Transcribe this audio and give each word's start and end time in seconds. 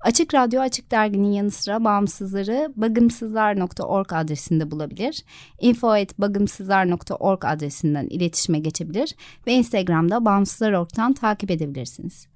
Açık 0.00 0.34
Radyo 0.34 0.60
Açık 0.60 0.90
Dergi'nin 0.90 1.32
yanı 1.32 1.50
sıra 1.50 1.84
bağımsızları 1.84 2.72
bagımsızlar.org 2.76 4.12
adresinde 4.12 4.70
bulabilir. 4.70 5.24
info.bagımsızlar.org 5.60 7.44
adresinden 7.44 8.06
iletişime 8.06 8.58
geçebilir 8.58 9.14
ve 9.46 9.52
Instagram'da 9.52 10.24
Bağımsızlar.org'dan 10.24 11.12
takip 11.12 11.50
edebilirsiniz. 11.50 12.26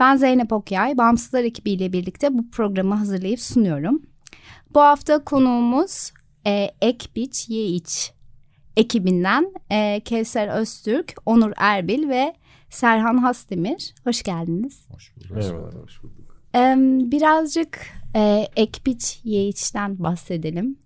Ben 0.00 0.16
Zeynep 0.16 0.52
Okyay, 0.52 0.98
Bağımsızlar 0.98 1.44
ekibiyle 1.44 1.92
birlikte 1.92 2.38
bu 2.38 2.50
programı 2.50 2.94
hazırlayıp 2.94 3.40
sunuyorum. 3.40 4.02
Bu 4.74 4.80
hafta 4.80 5.24
konuğumuz 5.24 6.12
e, 6.46 6.70
Ekbiç 6.80 7.48
Yeğiç 7.48 8.12
ekibinden 8.76 9.52
e, 9.70 10.00
Kevser 10.04 10.48
Öztürk, 10.48 11.14
Onur 11.26 11.52
Erbil 11.56 12.08
ve 12.08 12.34
Serhan 12.70 13.16
Hasdemir. 13.16 13.94
Hoş 14.04 14.22
geldiniz. 14.22 14.86
Hoş 14.90 15.16
bulduk. 15.16 15.30
Merhaba, 15.30 15.70
hoş 15.82 16.02
bulduk. 16.02 16.21
Birazcık 17.12 17.80
e, 18.16 18.48
Ekbiç 18.56 19.20
Yeğiç'ten 19.24 19.98
bahsedelim. 19.98 20.76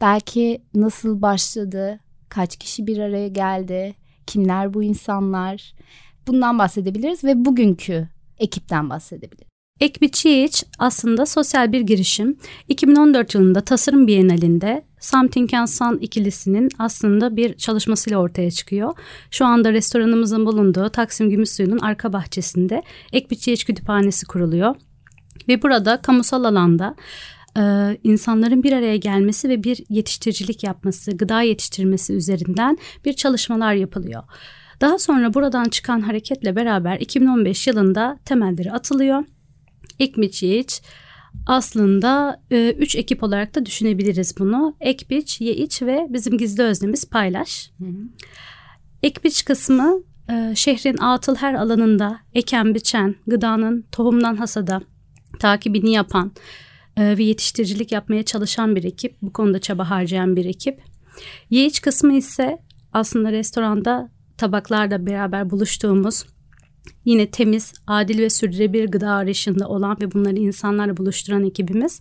Belki 0.00 0.62
nasıl 0.74 1.22
başladı, 1.22 2.00
kaç 2.28 2.56
kişi 2.56 2.86
bir 2.86 2.98
araya 2.98 3.28
geldi, 3.28 3.94
kimler 4.26 4.74
bu 4.74 4.82
insanlar 4.82 5.74
bundan 6.26 6.58
bahsedebiliriz 6.58 7.24
ve 7.24 7.44
bugünkü 7.44 8.08
ekipten 8.38 8.90
bahsedebiliriz. 8.90 9.48
Ekbiç 9.80 10.24
Yeğiç 10.24 10.64
aslında 10.78 11.26
sosyal 11.26 11.72
bir 11.72 11.80
girişim. 11.80 12.38
2014 12.68 13.34
yılında 13.34 13.60
Tasarım 13.60 14.06
Bienalinde 14.06 14.84
Something 15.00 15.54
and 15.54 15.66
Sun 15.66 15.98
ikilisinin 15.98 16.68
aslında 16.78 17.36
bir 17.36 17.56
çalışmasıyla 17.56 18.18
ortaya 18.18 18.50
çıkıyor. 18.50 18.94
Şu 19.30 19.46
anda 19.46 19.72
restoranımızın 19.72 20.46
bulunduğu 20.46 20.88
Taksim 20.88 21.30
Gümüşsuyu'nun 21.30 21.78
arka 21.78 22.12
bahçesinde 22.12 22.82
Ekbiç 23.12 23.48
Yeğiç 23.48 23.64
Kütüphanesi 23.64 24.26
kuruluyor. 24.26 24.76
Ve 25.48 25.62
burada 25.62 26.02
kamusal 26.02 26.44
alanda 26.44 26.94
e, 27.58 27.62
insanların 28.04 28.62
bir 28.62 28.72
araya 28.72 28.96
gelmesi 28.96 29.48
ve 29.48 29.64
bir 29.64 29.84
yetiştiricilik 29.88 30.64
yapması, 30.64 31.16
gıda 31.16 31.42
yetiştirmesi 31.42 32.12
üzerinden 32.12 32.78
bir 33.04 33.12
çalışmalar 33.12 33.74
yapılıyor. 33.74 34.22
Daha 34.80 34.98
sonra 34.98 35.34
buradan 35.34 35.64
çıkan 35.64 36.00
hareketle 36.00 36.56
beraber 36.56 37.00
2015 37.00 37.66
yılında 37.66 38.18
temelleri 38.24 38.72
atılıyor. 38.72 39.24
Ekmiç 39.98 40.42
Yiğiç 40.42 40.82
aslında 41.46 42.42
e, 42.50 42.70
üç 42.78 42.96
ekip 42.96 43.22
olarak 43.22 43.54
da 43.54 43.66
düşünebiliriz 43.66 44.34
bunu. 44.38 44.76
Ekbiç, 44.80 45.40
Yeğiç 45.40 45.82
ve 45.82 46.06
bizim 46.08 46.38
gizli 46.38 46.62
öznemiz 46.62 47.10
Paylaş. 47.10 47.70
Hı 47.78 47.84
hı. 47.84 48.08
Ekbiç 49.02 49.44
kısmı 49.44 50.02
e, 50.30 50.52
şehrin 50.54 50.98
atıl 50.98 51.36
her 51.36 51.54
alanında 51.54 52.18
eken 52.34 52.74
biçen, 52.74 53.14
gıdanın 53.26 53.86
tohumdan 53.92 54.36
hasada, 54.36 54.80
takibini 55.44 55.92
yapan 55.92 56.32
e, 56.96 57.18
ve 57.18 57.24
yetiştiricilik 57.24 57.92
yapmaya 57.92 58.22
çalışan 58.22 58.76
bir 58.76 58.84
ekip. 58.84 59.16
Bu 59.22 59.32
konuda 59.32 59.58
çaba 59.58 59.90
harcayan 59.90 60.36
bir 60.36 60.44
ekip. 60.44 60.80
Yiğiç 61.50 61.80
kısmı 61.80 62.14
ise 62.14 62.58
aslında 62.92 63.32
restoranda 63.32 64.10
tabaklarda 64.36 65.06
beraber 65.06 65.50
buluştuğumuz 65.50 66.24
yine 67.04 67.30
temiz, 67.30 67.72
adil 67.86 68.18
ve 68.18 68.30
sürdürülebilir 68.30 68.88
gıda 68.88 69.10
arayışında 69.10 69.68
olan 69.68 69.96
ve 70.00 70.12
bunları 70.12 70.36
insanlarla 70.36 70.96
buluşturan 70.96 71.44
ekibimiz. 71.44 72.00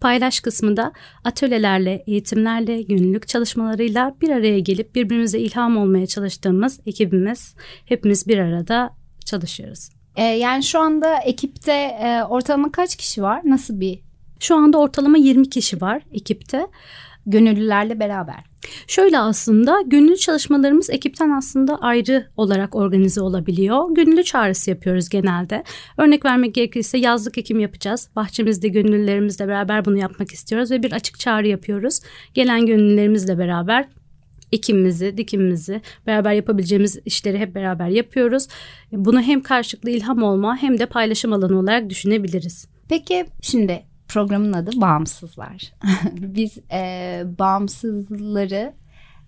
Paylaş 0.00 0.40
kısmında 0.40 0.92
atölyelerle, 1.24 2.04
eğitimlerle, 2.06 2.82
gönüllülük 2.82 3.28
çalışmalarıyla 3.28 4.16
bir 4.20 4.28
araya 4.28 4.58
gelip 4.58 4.94
birbirimize 4.94 5.38
ilham 5.38 5.76
olmaya 5.76 6.06
çalıştığımız 6.06 6.80
ekibimiz. 6.86 7.54
Hepimiz 7.84 8.28
bir 8.28 8.38
arada 8.38 8.90
çalışıyoruz. 9.24 9.99
E, 10.20 10.24
yani 10.24 10.62
şu 10.62 10.78
anda 10.78 11.16
ekipte 11.16 11.72
e, 11.72 12.22
ortalama 12.28 12.72
kaç 12.72 12.96
kişi 12.96 13.22
var? 13.22 13.40
Nasıl 13.44 13.80
bir? 13.80 14.00
Şu 14.40 14.56
anda 14.56 14.78
ortalama 14.78 15.18
20 15.18 15.50
kişi 15.50 15.80
var 15.80 16.02
ekipte. 16.12 16.66
Gönüllülerle 17.26 18.00
beraber. 18.00 18.44
Şöyle 18.86 19.18
aslında 19.18 19.82
gönüllü 19.86 20.16
çalışmalarımız 20.16 20.90
ekipten 20.90 21.30
aslında 21.30 21.76
ayrı 21.76 22.26
olarak 22.36 22.74
organize 22.74 23.20
olabiliyor. 23.20 23.94
Gönüllü 23.94 24.24
çağrısı 24.24 24.70
yapıyoruz 24.70 25.08
genelde. 25.08 25.64
Örnek 25.96 26.24
vermek 26.24 26.54
gerekirse 26.54 26.98
yazlık 26.98 27.38
ekim 27.38 27.60
yapacağız. 27.60 28.08
Bahçemizde 28.16 28.68
gönüllülerimizle 28.68 29.48
beraber 29.48 29.84
bunu 29.84 29.98
yapmak 29.98 30.32
istiyoruz 30.32 30.70
ve 30.70 30.82
bir 30.82 30.92
açık 30.92 31.18
çağrı 31.18 31.48
yapıyoruz. 31.48 32.00
Gelen 32.34 32.66
gönüllülerimizle 32.66 33.38
beraber 33.38 33.88
ekimimizi, 34.52 35.16
dikimimizi, 35.16 35.80
beraber 36.06 36.32
yapabileceğimiz 36.32 36.98
işleri 37.04 37.38
hep 37.38 37.54
beraber 37.54 37.88
yapıyoruz. 37.88 38.48
Bunu 38.92 39.22
hem 39.22 39.42
karşılıklı 39.42 39.90
ilham 39.90 40.22
olma 40.22 40.56
hem 40.56 40.78
de 40.78 40.86
paylaşım 40.86 41.32
alanı 41.32 41.58
olarak 41.58 41.90
düşünebiliriz. 41.90 42.68
Peki 42.88 43.26
şimdi 43.42 43.82
programın 44.08 44.52
adı 44.52 44.70
Bağımsızlar. 44.80 45.72
Biz 46.12 46.58
e, 46.72 47.22
bağımsızları 47.38 48.72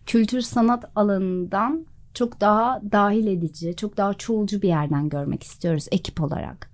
kültür 0.06 0.40
sanat 0.40 0.84
alanından 0.96 1.86
çok 2.14 2.40
daha 2.40 2.80
dahil 2.92 3.26
edici, 3.26 3.76
çok 3.76 3.96
daha 3.96 4.14
çoğulcu 4.14 4.62
bir 4.62 4.68
yerden 4.68 5.08
görmek 5.08 5.42
istiyoruz 5.42 5.86
ekip 5.92 6.22
olarak. 6.22 6.70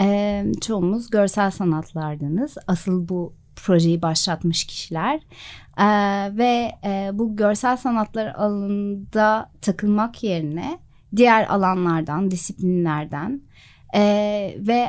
E, 0.00 0.44
çoğumuz 0.60 1.10
görsel 1.10 1.50
sanatlardınız. 1.50 2.56
Asıl 2.66 3.08
bu 3.08 3.34
projeyi 3.56 4.02
başlatmış 4.02 4.64
kişiler 4.64 5.20
ee, 5.78 5.86
ve 6.36 6.72
e, 6.84 7.10
bu 7.12 7.36
görsel 7.36 7.76
sanatlar 7.76 8.26
alanında 8.26 9.50
takılmak 9.60 10.22
yerine 10.22 10.78
diğer 11.16 11.46
alanlardan, 11.54 12.30
disiplinlerden 12.30 13.40
e, 13.94 14.02
ve 14.58 14.86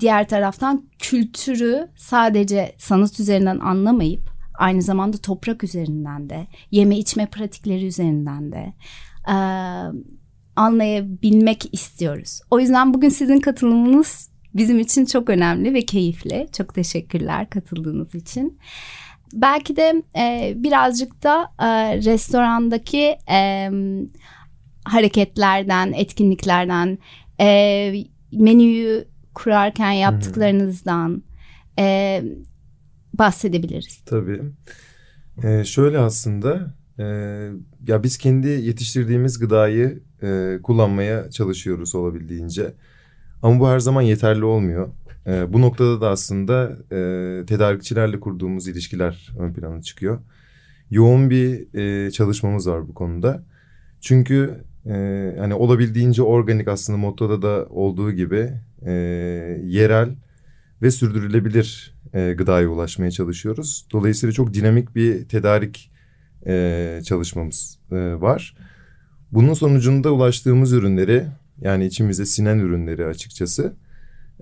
diğer 0.00 0.28
taraftan 0.28 0.84
kültürü 0.98 1.88
sadece 1.96 2.74
sanat 2.78 3.20
üzerinden 3.20 3.58
anlamayıp 3.58 4.30
aynı 4.54 4.82
zamanda 4.82 5.16
toprak 5.16 5.64
üzerinden 5.64 6.30
de 6.30 6.46
yeme 6.70 6.98
içme 6.98 7.26
pratikleri 7.26 7.86
üzerinden 7.86 8.52
de 8.52 8.72
e, 9.28 9.36
anlayabilmek 10.56 11.74
istiyoruz. 11.74 12.40
O 12.50 12.60
yüzden 12.60 12.94
bugün 12.94 13.08
sizin 13.08 13.40
katılımınız 13.40 14.33
bizim 14.54 14.78
için 14.78 15.04
çok 15.04 15.30
önemli 15.30 15.74
ve 15.74 15.84
keyifli. 15.84 16.48
Çok 16.56 16.74
teşekkürler 16.74 17.50
katıldığınız 17.50 18.14
için. 18.14 18.58
Belki 19.32 19.76
de 19.76 20.02
e, 20.16 20.54
birazcık 20.56 21.22
da 21.22 21.52
e, 21.60 21.96
restorandaki 21.96 23.16
e, 23.30 23.70
hareketlerden, 24.84 25.92
etkinliklerden, 25.92 26.98
e, 27.40 28.04
menüyü 28.32 29.04
kurarken 29.34 29.90
yaptıklarınızdan 29.90 31.22
e, 31.78 32.22
bahsedebiliriz. 33.18 34.00
Tabii. 34.06 34.40
Ee, 35.42 35.64
şöyle 35.64 35.98
aslında 35.98 36.74
e, 36.98 37.04
ya 37.88 38.02
biz 38.02 38.18
kendi 38.18 38.48
yetiştirdiğimiz 38.48 39.38
gıdayı 39.38 40.02
e, 40.22 40.58
kullanmaya 40.62 41.30
çalışıyoruz 41.30 41.94
olabildiğince. 41.94 42.74
Ama 43.44 43.60
bu 43.60 43.68
her 43.68 43.80
zaman 43.80 44.02
yeterli 44.02 44.44
olmuyor. 44.44 44.88
E, 45.26 45.52
bu 45.52 45.60
noktada 45.60 46.00
da 46.00 46.08
aslında 46.08 46.70
e, 46.92 46.96
tedarikçilerle 47.46 48.20
kurduğumuz 48.20 48.68
ilişkiler 48.68 49.32
ön 49.38 49.52
plana 49.52 49.82
çıkıyor. 49.82 50.18
Yoğun 50.90 51.30
bir 51.30 51.74
e, 51.74 52.10
çalışmamız 52.10 52.68
var 52.68 52.88
bu 52.88 52.94
konuda. 52.94 53.42
Çünkü 54.00 54.64
e, 54.86 54.90
hani 55.38 55.54
olabildiğince 55.54 56.22
organik 56.22 56.68
aslında 56.68 56.98
mottoda 56.98 57.42
da 57.42 57.66
olduğu 57.70 58.12
gibi 58.12 58.50
e, 58.86 58.92
yerel 59.64 60.16
ve 60.82 60.90
sürdürülebilir 60.90 61.94
e, 62.14 62.32
gıdaya 62.32 62.68
ulaşmaya 62.68 63.10
çalışıyoruz. 63.10 63.86
Dolayısıyla 63.92 64.32
çok 64.32 64.54
dinamik 64.54 64.94
bir 64.94 65.28
tedarik 65.28 65.90
e, 66.46 67.00
çalışmamız 67.04 67.78
e, 67.92 67.96
var. 67.96 68.56
Bunun 69.32 69.54
sonucunda 69.54 70.12
ulaştığımız 70.12 70.72
ürünleri 70.72 71.26
yani 71.60 71.86
içimize 71.86 72.26
sinen 72.26 72.58
ürünleri 72.58 73.06
açıkçası 73.06 73.74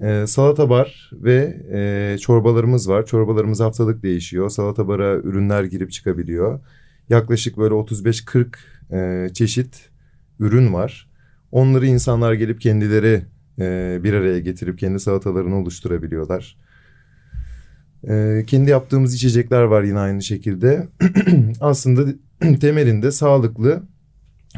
e, 0.01 0.27
salata 0.27 0.71
bar 0.71 1.11
ve 1.13 1.57
e, 1.73 2.19
çorbalarımız 2.19 2.89
var. 2.89 3.07
Çorbalarımız 3.07 3.61
haftalık 3.61 4.03
değişiyor. 4.03 4.51
Salata 4.51 4.89
bara 4.89 5.15
ürünler 5.15 5.65
girip 5.65 5.93
çıkabiliyor. 5.93 6.61
Yaklaşık 7.09 7.57
böyle 7.59 7.75
35-40 7.75 8.47
e, 8.93 9.29
çeşit 9.35 9.91
ürün 10.41 10.73
var. 10.73 11.09
Onları 11.53 11.87
insanlar 11.87 12.33
gelip 12.33 12.61
kendileri 12.61 13.23
e, 13.59 14.01
bir 14.05 14.13
araya 14.13 14.41
getirip 14.41 14.79
kendi 14.79 15.01
salatalarını 15.01 15.57
oluşturabiliyorlar. 15.57 16.57
E, 18.09 18.45
kendi 18.47 18.71
yaptığımız 18.71 19.15
içecekler 19.15 19.63
var 19.63 19.83
yine 19.83 19.99
aynı 19.99 20.23
şekilde. 20.23 20.89
Aslında 21.61 22.15
temelinde 22.61 23.11
sağlıklı 23.11 23.83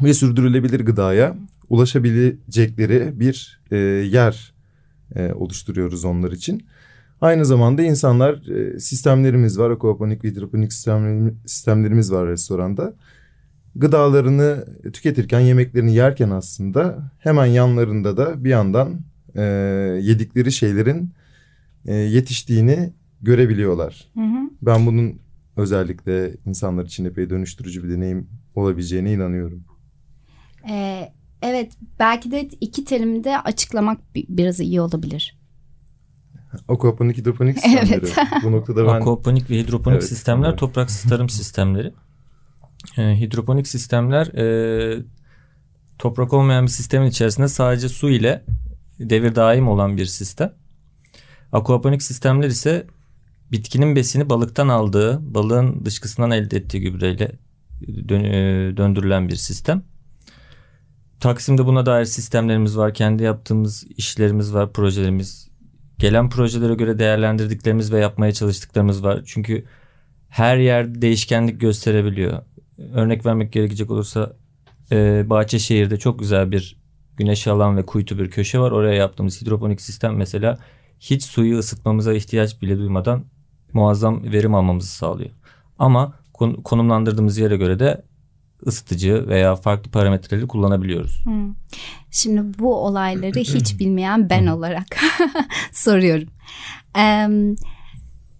ve 0.03 0.15
sürdürülebilir 0.15 0.81
gıdaya 0.81 1.37
ulaşabilecekleri 1.69 3.21
bir 3.21 3.61
e, 3.71 3.77
yer 3.77 4.55
e, 5.17 5.33
oluşturuyoruz 5.33 6.05
onlar 6.05 6.33
için. 6.33 6.67
Aynı 7.21 7.45
zamanda 7.45 7.83
insanlar 7.83 8.49
e, 8.49 8.81
sistemlerimiz 8.81 9.59
var. 9.59 9.71
Aquaponik 9.71 10.25
ve 10.25 10.29
hidroponik 10.29 10.73
sistemlerimiz 11.47 12.13
var 12.13 12.29
restoranda. 12.29 12.95
Gıdalarını 13.77 14.65
tüketirken, 14.93 15.41
yemeklerini 15.41 15.95
yerken 15.95 16.31
aslında 16.31 17.13
hemen 17.19 17.47
yanlarında 17.47 18.17
da 18.17 18.45
bir 18.45 18.51
yandan 18.51 19.01
e, 19.35 19.43
yedikleri 20.03 20.53
şeylerin 20.53 21.11
e, 21.87 21.95
yetiştiğini 21.95 22.93
görebiliyorlar. 23.23 24.09
Hı 24.15 24.21
hı. 24.21 24.51
Ben 24.63 24.87
bunun 24.87 25.19
özellikle 25.57 26.35
insanlar 26.47 26.85
için 26.85 27.05
epey 27.05 27.31
dönüştürücü 27.31 27.85
bir 27.85 27.91
deneyim 27.91 28.27
olabileceğine 28.55 29.13
inanıyorum. 29.13 29.65
Ee, 30.71 31.13
evet 31.45 31.73
belki 31.99 32.31
de 32.31 32.49
iki 32.61 32.85
terimde 32.85 33.41
açıklamak 33.41 34.01
biraz 34.15 34.61
iyi 34.61 34.81
olabilir. 34.81 35.37
Aquaponik 36.69 37.17
hidroponik 37.17 37.59
sistemleri. 37.61 37.93
Evet. 37.93 38.17
Bu 38.45 38.53
noktada 38.53 38.87
ben... 38.87 38.95
Aquaponik 38.95 39.51
ve 39.51 39.59
hidroponik 39.59 39.99
evet, 39.99 40.09
sistemler 40.09 40.49
evet. 40.49 40.59
topraksız 40.59 41.11
tarım 41.11 41.29
sistemleri. 41.29 41.93
E, 42.99 43.21
hidroponik 43.21 43.69
sistemler 43.69 44.27
e, 44.27 45.05
toprak 45.99 46.33
olmayan 46.33 46.65
bir 46.65 46.71
sistemin 46.71 47.07
içerisinde 47.07 47.49
sadece 47.49 47.89
su 47.89 48.11
ile 48.11 48.45
devir 49.01 49.35
daim 49.35 49.69
olan 49.69 49.97
bir 49.97 50.07
sistem. 50.07 50.53
Aquaponik 51.53 52.03
sistemler 52.03 52.49
ise 52.49 52.87
bitkinin 53.53 53.97
besini 53.97 54.31
balıktan 54.31 54.69
aldığı, 54.69 55.35
balığın 55.35 55.85
dışkısından 55.85 56.31
elde 56.31 56.57
ettiği 56.57 56.81
gübreyle 56.81 57.33
dön, 58.09 58.25
e, 58.25 58.33
döndürülen 58.77 59.29
bir 59.29 59.37
sistem. 59.37 59.83
Taksim'de 61.21 61.67
buna 61.67 61.87
dair 61.87 62.05
sistemlerimiz 62.05 62.79
var. 62.79 62.95
Kendi 62.95 63.23
yaptığımız 63.23 63.85
işlerimiz 63.97 64.55
var, 64.55 64.73
projelerimiz. 64.73 65.51
Gelen 65.99 66.31
projelere 66.31 66.75
göre 66.75 66.99
değerlendirdiklerimiz 66.99 67.93
ve 67.93 67.99
yapmaya 67.99 68.33
çalıştıklarımız 68.33 69.05
var. 69.05 69.23
Çünkü 69.27 69.65
her 70.29 70.57
yerde 70.57 71.03
değişkenlik 71.03 71.61
gösterebiliyor. 71.61 72.43
Örnek 72.95 73.27
vermek 73.27 73.53
gerekecek 73.53 73.91
olursa 73.91 74.37
e, 74.93 75.31
Bahçeşehir'de 75.31 75.99
çok 75.99 76.19
güzel 76.19 76.51
bir 76.51 76.77
güneş 77.17 77.47
alan 77.47 77.77
ve 77.77 77.87
kuytu 77.87 78.19
bir 78.19 78.31
köşe 78.31 78.59
var. 78.59 78.71
Oraya 78.71 78.95
yaptığımız 78.95 79.43
hidroponik 79.43 79.81
sistem 79.81 80.17
mesela 80.17 80.59
hiç 81.01 81.25
suyu 81.25 81.59
ısıtmamıza 81.59 82.15
ihtiyaç 82.15 82.63
bile 82.63 82.79
duymadan 82.79 83.25
muazzam 83.73 84.33
verim 84.33 84.55
almamızı 84.55 84.89
sağlıyor. 84.89 85.31
Ama 85.79 86.13
konumlandırdığımız 86.65 87.39
yere 87.39 87.57
göre 87.57 87.79
de 87.79 88.03
ısıtıcı 88.67 89.29
veya 89.29 89.57
farklı 89.57 89.91
parametreleri 89.91 90.49
kullanabiliyoruz. 90.49 91.25
Hmm. 91.25 91.55
Şimdi 92.11 92.59
bu 92.59 92.75
olayları 92.75 93.41
hiç 93.41 93.79
bilmeyen 93.79 94.31
ben 94.31 94.47
olarak 94.47 94.87
soruyorum. 95.73 96.29
Ee, 96.99 97.29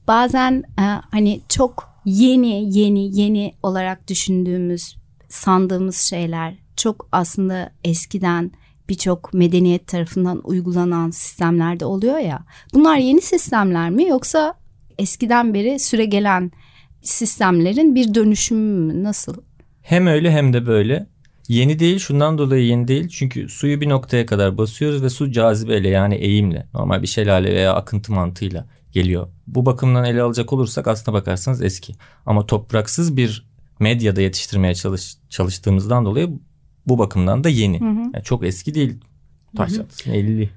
bazen 0.09 0.63
e, 0.79 0.85
hani 1.11 1.41
çok 1.49 1.89
yeni 2.05 2.79
yeni 2.79 3.21
yeni 3.21 3.55
olarak 3.63 4.09
düşündüğümüz 4.09 4.97
sandığımız 5.29 5.97
şeyler 5.97 6.55
çok 6.77 7.09
aslında 7.13 7.71
eskiden 7.85 8.53
birçok 8.89 9.35
medeniyet 9.35 9.87
tarafından 9.87 10.41
uygulanan 10.45 11.11
sistemlerde 11.11 11.85
oluyor 11.85 12.19
ya. 12.19 12.45
Bunlar 12.75 12.97
yeni 12.97 13.21
sistemler 13.21 13.91
mi 13.91 14.09
yoksa 14.09 14.55
eskiden 14.99 15.55
beri 15.55 15.79
süre 15.79 16.05
gelen 16.05 16.51
sistemlerin 17.03 17.95
bir 17.95 18.15
dönüşümü 18.15 18.93
mü? 18.93 19.05
Nasıl? 19.05 19.35
Hem 19.85 20.07
öyle 20.07 20.31
hem 20.31 20.53
de 20.53 20.67
böyle. 20.67 21.07
Yeni 21.49 21.79
değil 21.79 21.99
şundan 21.99 22.39
dolayı 22.39 22.67
yeni 22.67 22.89
değil. 22.89 23.09
Çünkü 23.09 23.49
suyu 23.49 23.81
bir 23.81 23.89
noktaya 23.89 24.27
kadar 24.27 24.59
basıyoruz 24.59 25.03
ve 25.03 25.11
su 25.11 25.33
cazibeyle 25.33 25.89
yani 25.89 26.15
eğimle 26.15 26.67
normal 26.75 27.03
bir 27.03 27.07
şelale 27.07 27.55
veya 27.55 27.75
akıntı 27.75 28.13
mantığıyla 28.13 28.67
geliyor. 28.93 29.29
Bu 29.47 29.67
bakımdan 29.67 30.05
ele 30.05 30.23
alacak 30.23 30.53
olursak 30.53 30.89
aslına 30.89 31.15
bakarsanız 31.15 31.63
eski. 31.63 31.95
Ama 32.27 32.47
topraksız 32.47 33.17
bir 33.17 33.47
medyada 33.79 34.21
yetiştirmeye 34.21 34.75
çalış, 34.75 35.17
çalıştığımızdan 35.29 36.05
dolayı 36.05 36.31
bu 36.87 36.99
bakımdan 36.99 37.45
da 37.45 37.49
yeni. 37.49 37.81
Hı 37.81 37.85
hı. 37.85 38.11
Yani 38.15 38.25
çok 38.25 38.45
eski 38.45 38.75
değil. 38.75 38.95
Taş 39.57 39.73
50 40.07 40.51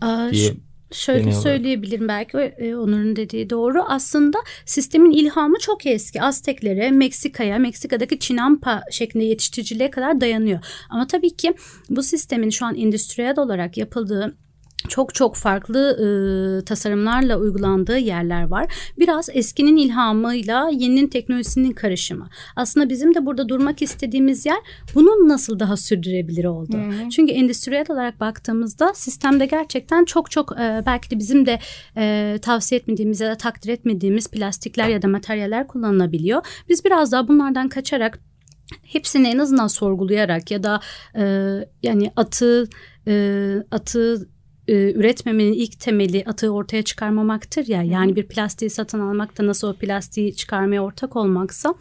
Aa, 0.00 0.30
diye 0.32 0.54
Şöyle 0.92 1.32
söyleyebilirim 1.32 2.08
belki 2.08 2.38
e, 2.38 2.76
Onur'un 2.76 3.16
dediği 3.16 3.50
doğru. 3.50 3.82
Aslında 3.88 4.38
sistemin 4.66 5.10
ilhamı 5.10 5.58
çok 5.58 5.86
eski. 5.86 6.22
Azteklere, 6.22 6.90
Meksika'ya, 6.90 7.58
Meksika'daki 7.58 8.18
Çinampa 8.18 8.82
şeklinde 8.90 9.24
yetiştiriciliğe 9.24 9.90
kadar 9.90 10.20
dayanıyor. 10.20 10.58
Ama 10.90 11.06
tabii 11.06 11.36
ki 11.36 11.54
bu 11.90 12.02
sistemin 12.02 12.50
şu 12.50 12.66
an 12.66 12.76
endüstriyel 12.76 13.38
olarak 13.38 13.76
yapıldığı 13.76 14.36
çok 14.88 15.14
çok 15.14 15.36
farklı 15.36 15.80
e, 15.90 16.64
tasarımlarla 16.64 17.38
uygulandığı 17.38 17.98
yerler 17.98 18.42
var. 18.42 18.72
Biraz 18.98 19.28
eskinin 19.32 19.76
ilhamıyla 19.76 20.70
yeninin 20.72 21.08
teknolojisinin 21.08 21.72
karışımı. 21.72 22.28
Aslında 22.56 22.88
bizim 22.88 23.14
de 23.14 23.26
burada 23.26 23.48
durmak 23.48 23.82
istediğimiz 23.82 24.46
yer 24.46 24.58
bunun 24.94 25.28
nasıl 25.28 25.58
daha 25.58 25.76
sürdürebilir 25.76 26.44
oldu. 26.44 26.76
Hı-hı. 26.76 27.10
Çünkü 27.10 27.32
endüstriyel 27.32 27.86
olarak 27.88 28.20
baktığımızda 28.20 28.94
sistemde 28.94 29.46
gerçekten 29.46 30.04
çok 30.04 30.30
çok 30.30 30.52
e, 30.52 30.82
belki 30.86 31.10
de 31.10 31.18
bizim 31.18 31.46
de 31.46 31.58
e, 31.96 32.38
tavsiye 32.42 32.80
etmediğimiz 32.80 33.20
ya 33.20 33.30
da 33.30 33.36
takdir 33.36 33.68
etmediğimiz 33.72 34.30
plastikler 34.30 34.88
ya 34.88 35.02
da 35.02 35.08
materyaller 35.08 35.66
kullanılabiliyor. 35.66 36.46
Biz 36.68 36.84
biraz 36.84 37.12
daha 37.12 37.28
bunlardan 37.28 37.68
kaçarak 37.68 38.18
hepsini 38.82 39.28
en 39.28 39.38
azından 39.38 39.66
sorgulayarak 39.66 40.50
ya 40.50 40.62
da 40.62 40.80
e, 41.16 41.24
yani 41.82 42.12
atı 42.16 42.68
e, 43.08 43.54
atı 43.70 44.28
e, 44.68 44.92
üretmemenin 44.92 45.52
ilk 45.52 45.80
temeli 45.80 46.24
atığı 46.26 46.50
ortaya 46.50 46.82
çıkarmamaktır 46.82 47.66
ya. 47.66 47.82
Yani 47.82 48.16
bir 48.16 48.28
plastiği 48.28 48.70
satın 48.70 49.00
almakta 49.00 49.46
nasıl 49.46 49.68
o 49.68 49.74
plastiği 49.74 50.36
çıkarmaya 50.36 50.82
ortak 50.82 51.16
olmaksa 51.16 51.74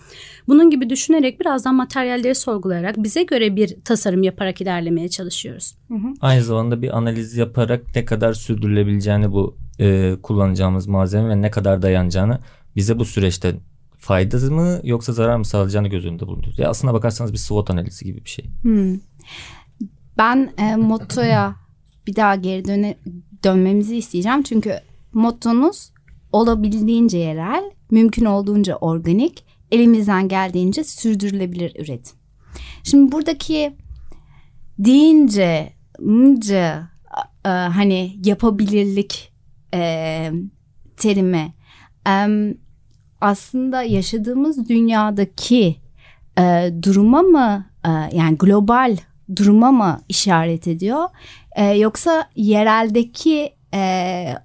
bunun 0.48 0.70
gibi 0.70 0.90
düşünerek 0.90 1.40
birazdan 1.40 1.76
materyalleri 1.76 2.36
sorgulayarak 2.36 3.04
bize 3.04 3.24
göre 3.24 3.56
bir 3.56 3.76
tasarım 3.86 4.24
yaparak 4.24 4.62
ilerlemeye 4.62 5.10
çalışıyoruz. 5.10 5.76
Hı 5.88 5.94
hı. 5.94 6.08
Aynı 6.22 6.44
zamanda 6.44 6.82
bir 6.82 6.98
analiz 6.98 7.38
yaparak 7.38 7.96
ne 7.96 8.06
kadar 8.06 8.34
sürdürülebileceğini 8.34 9.32
bu 9.32 9.58
e, 9.80 10.16
kullanacağımız 10.24 10.88
malzeme 10.88 11.30
ve 11.30 11.42
ne 11.42 11.52
kadar 11.52 11.82
dayanacağını 11.82 12.40
bize 12.76 13.00
bu 13.00 13.06
süreçte 13.06 13.56
fayda 13.98 14.38
mı 14.38 14.80
yoksa 14.84 15.14
zarar 15.14 15.36
mı 15.36 15.46
sağlayacağını 15.46 15.88
göz 15.88 16.06
önünde 16.06 16.28
bulunduruyoruz. 16.28 16.60
Ya 16.60 16.70
aslına 16.70 16.94
bakarsanız 16.94 17.34
bir 17.34 17.38
SWOT 17.38 17.70
analizi 17.70 18.06
gibi 18.06 18.26
bir 18.26 18.30
şey. 18.30 18.46
Hmm. 18.62 19.00
Ben 20.18 20.54
e, 20.58 20.76
mottoya 20.76 21.63
bir 22.08 22.16
daha 22.16 22.36
geri 22.36 22.66
döne, 22.66 22.96
dönmemizi 23.44 23.98
isteyeceğim. 23.98 24.44
Çünkü 24.44 24.80
mottonuz 25.14 25.92
olabildiğince 26.32 27.18
yerel, 27.18 27.64
mümkün 27.92 28.26
olduğunca 28.26 28.76
organik, 28.76 29.46
elimizden 29.72 30.28
geldiğince 30.28 30.84
sürdürülebilir 30.84 31.76
üretim. 31.80 32.16
Şimdi 32.84 33.12
buradaki 33.12 33.74
deyince, 34.80 35.74
mınca, 36.00 36.90
e, 37.46 37.50
hani 37.50 38.16
yapabilirlik 38.26 39.34
e, 39.74 40.32
terimi 40.98 41.54
e, 42.08 42.28
aslında 43.22 43.84
yaşadığımız 43.84 44.70
dünyadaki 44.70 45.76
e, 46.40 46.74
duruma 46.82 47.22
mı 47.22 47.66
e, 47.86 47.90
yani 48.18 48.38
global 48.38 48.98
duruma 49.36 49.72
mı 49.72 50.02
işaret 50.10 50.68
ediyor? 50.68 51.10
E, 51.56 51.66
yoksa 51.66 52.30
yereldeki 52.36 53.54
e, 53.74 54.36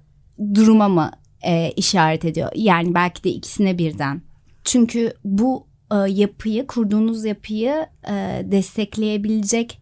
duruma 0.53 0.89
mı 0.89 1.11
e, 1.45 1.71
işaret 1.71 2.25
ediyor? 2.25 2.51
Yani 2.55 2.93
belki 2.93 3.23
de 3.23 3.29
ikisine 3.29 3.77
birden. 3.77 4.21
Çünkü 4.63 5.13
bu 5.23 5.67
e, 5.91 5.95
yapıyı, 5.95 6.67
kurduğunuz 6.67 7.25
yapıyı 7.25 7.85
e, 8.09 8.41
destekleyebilecek 8.45 9.81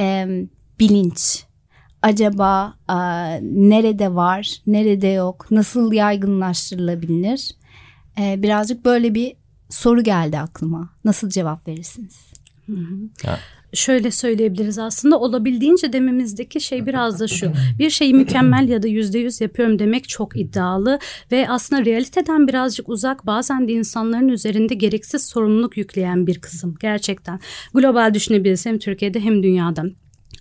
e, 0.00 0.26
bilinç. 0.80 1.44
Acaba 2.02 2.74
e, 2.88 2.94
nerede 3.42 4.14
var, 4.14 4.56
nerede 4.66 5.08
yok, 5.08 5.46
nasıl 5.50 5.92
yaygınlaştırılabilir? 5.92 7.50
E, 8.20 8.42
birazcık 8.42 8.84
böyle 8.84 9.14
bir 9.14 9.36
soru 9.70 10.02
geldi 10.02 10.38
aklıma. 10.38 10.90
Nasıl 11.04 11.28
cevap 11.28 11.68
verirsiniz? 11.68 12.32
Hı 12.66 12.72
hı. 12.72 12.96
Şöyle 13.74 14.10
söyleyebiliriz 14.10 14.78
aslında 14.78 15.20
olabildiğince 15.20 15.92
dememizdeki 15.92 16.60
şey 16.60 16.86
biraz 16.86 17.20
da 17.20 17.28
şu. 17.28 17.52
Bir 17.78 17.90
şeyi 17.90 18.14
mükemmel 18.14 18.68
ya 18.68 18.82
da 18.82 18.88
yüzde 18.88 19.18
yüz 19.18 19.40
yapıyorum 19.40 19.78
demek 19.78 20.08
çok 20.08 20.36
iddialı 20.36 20.98
ve 21.32 21.48
aslında 21.48 21.84
realiteden 21.84 22.48
birazcık 22.48 22.88
uzak 22.88 23.26
bazen 23.26 23.68
de 23.68 23.72
insanların 23.72 24.28
üzerinde 24.28 24.74
gereksiz 24.74 25.26
sorumluluk 25.26 25.76
yükleyen 25.76 26.26
bir 26.26 26.40
kısım 26.40 26.74
gerçekten. 26.80 27.40
Global 27.74 28.14
düşünebiliriz 28.14 28.66
hem 28.66 28.78
Türkiye'de 28.78 29.20
hem 29.20 29.42
dünyada 29.42 29.84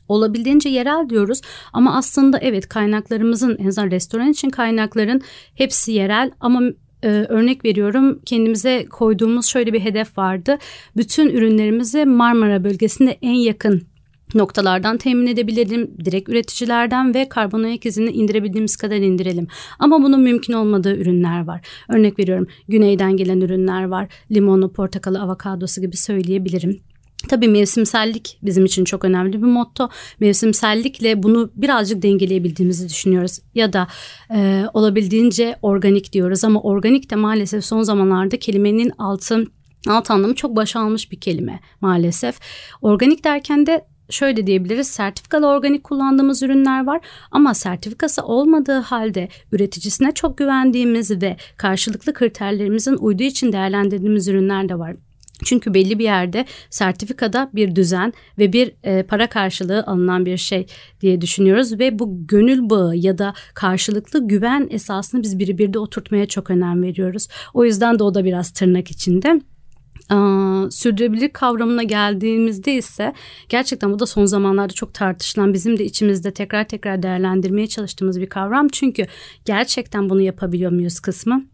olabildiğince 0.08 0.70
yerel 0.70 1.10
diyoruz 1.10 1.42
ama 1.74 1.98
aslında 1.98 2.38
evet 2.38 2.70
kaynaklarımızın 2.70 3.58
en 3.60 3.68
azından 3.68 3.92
restoran 3.92 4.30
için 4.30 4.50
kaynakların 4.50 5.22
hepsi 5.56 5.92
yerel 5.92 6.32
ama 6.40 6.62
ee, 7.04 7.26
örnek 7.30 7.66
veriyorum 7.66 8.20
kendimize 8.26 8.86
koyduğumuz 8.90 9.46
şöyle 9.46 9.74
bir 9.74 9.80
hedef 9.80 10.18
vardı. 10.18 10.58
Bütün 10.98 11.30
ürünlerimizi 11.30 12.06
Marmara 12.06 12.64
bölgesinde 12.64 13.18
en 13.22 13.34
yakın 13.34 13.92
noktalardan 14.36 14.98
temin 14.98 15.28
edebilelim, 15.28 15.92
direkt 16.06 16.30
üreticilerden 16.30 17.14
ve 17.14 17.30
karbon 17.30 17.64
ayak 17.64 17.86
izini 17.86 18.10
indirebildiğimiz 18.10 18.76
kadar 18.76 18.96
indirelim. 18.96 19.48
Ama 19.80 20.04
bunun 20.04 20.22
mümkün 20.22 20.54
olmadığı 20.54 20.98
ürünler 20.98 21.46
var. 21.46 21.68
Örnek 21.90 22.20
veriyorum 22.20 22.48
güneyden 22.68 23.18
gelen 23.18 23.42
ürünler 23.42 23.84
var. 23.84 24.08
Limonu, 24.32 24.74
portakalı, 24.74 25.22
avokadosu 25.22 25.82
gibi 25.82 25.98
söyleyebilirim. 25.98 26.91
Tabii 27.30 27.48
mevsimsellik 27.48 28.38
bizim 28.44 28.66
için 28.66 28.86
çok 28.86 29.06
önemli 29.06 29.34
bir 29.34 29.48
motto. 29.48 29.90
Mevsimsellikle 30.20 31.24
bunu 31.24 31.52
birazcık 31.56 32.02
dengeleyebildiğimizi 32.02 32.90
düşünüyoruz. 32.90 33.40
Ya 33.56 33.74
da 33.74 33.88
e, 34.34 34.64
olabildiğince 34.74 35.56
organik 35.62 36.14
diyoruz 36.14 36.44
ama 36.44 36.62
organik 36.62 37.12
de 37.12 37.16
maalesef 37.16 37.66
son 37.66 37.84
zamanlarda 37.84 38.40
kelimenin 38.40 38.92
altı 38.98 39.46
alt 39.88 40.12
anlamı 40.12 40.36
çok 40.36 40.56
başa 40.56 40.80
almış 40.80 41.12
bir 41.12 41.20
kelime 41.20 41.60
maalesef. 41.82 42.40
Organik 42.82 43.24
derken 43.24 43.66
de 43.66 43.86
şöyle 44.10 44.48
diyebiliriz 44.48 44.88
sertifikalı 44.88 45.48
organik 45.48 45.84
kullandığımız 45.84 46.44
ürünler 46.44 46.86
var 46.86 47.02
ama 47.32 47.54
sertifikası 47.54 48.24
olmadığı 48.24 48.80
halde 48.80 49.28
üreticisine 49.52 50.12
çok 50.12 50.38
güvendiğimiz 50.38 51.22
ve 51.22 51.38
karşılıklı 51.58 52.14
kriterlerimizin 52.14 52.96
uyduğu 52.96 53.24
için 53.24 53.54
değerlendirdiğimiz 53.54 54.28
ürünler 54.28 54.70
de 54.70 54.80
var. 54.80 54.96
Çünkü 55.46 55.74
belli 55.74 56.00
bir 56.00 56.04
yerde 56.04 56.46
sertifikada 56.70 57.50
bir 57.54 57.76
düzen 57.76 58.14
ve 58.38 58.54
bir 58.54 58.74
e, 58.84 59.04
para 59.04 59.30
karşılığı 59.30 59.84
alınan 59.84 60.26
bir 60.26 60.38
şey 60.38 60.66
diye 61.02 61.22
düşünüyoruz 61.22 61.80
ve 61.80 62.00
bu 62.00 62.28
gönül 62.28 62.70
bağı 62.70 62.96
ya 62.96 63.18
da 63.18 63.34
karşılıklı 63.54 64.28
güven 64.28 64.68
esasını 64.72 65.24
biz 65.24 65.40
biri 65.40 65.58
bir 65.58 65.76
oturtmaya 65.76 66.26
çok 66.26 66.50
önem 66.50 66.84
veriyoruz. 66.84 67.28
O 67.54 67.66
yüzden 67.66 68.00
de 68.00 68.04
o 68.04 68.14
da 68.14 68.26
biraz 68.26 68.52
tırnak 68.52 68.92
içinde. 68.92 69.42
Aa, 70.10 70.72
sürdürülebilir 70.72 71.30
kavramına 71.30 71.84
geldiğimizde 71.84 72.74
ise 72.74 73.14
gerçekten 73.50 73.94
bu 73.94 74.00
da 74.00 74.06
son 74.06 74.26
zamanlarda 74.26 74.74
çok 74.74 74.94
tartışılan 74.94 75.54
bizim 75.54 75.80
de 75.80 75.86
içimizde 75.86 76.32
tekrar 76.32 76.68
tekrar 76.68 77.04
değerlendirmeye 77.04 77.68
çalıştığımız 77.68 78.22
bir 78.22 78.30
kavram. 78.30 78.68
Çünkü 78.68 79.06
gerçekten 79.46 80.10
bunu 80.10 80.22
yapabiliyor 80.22 80.72
muyuz 80.72 81.00
kısmı 81.00 81.46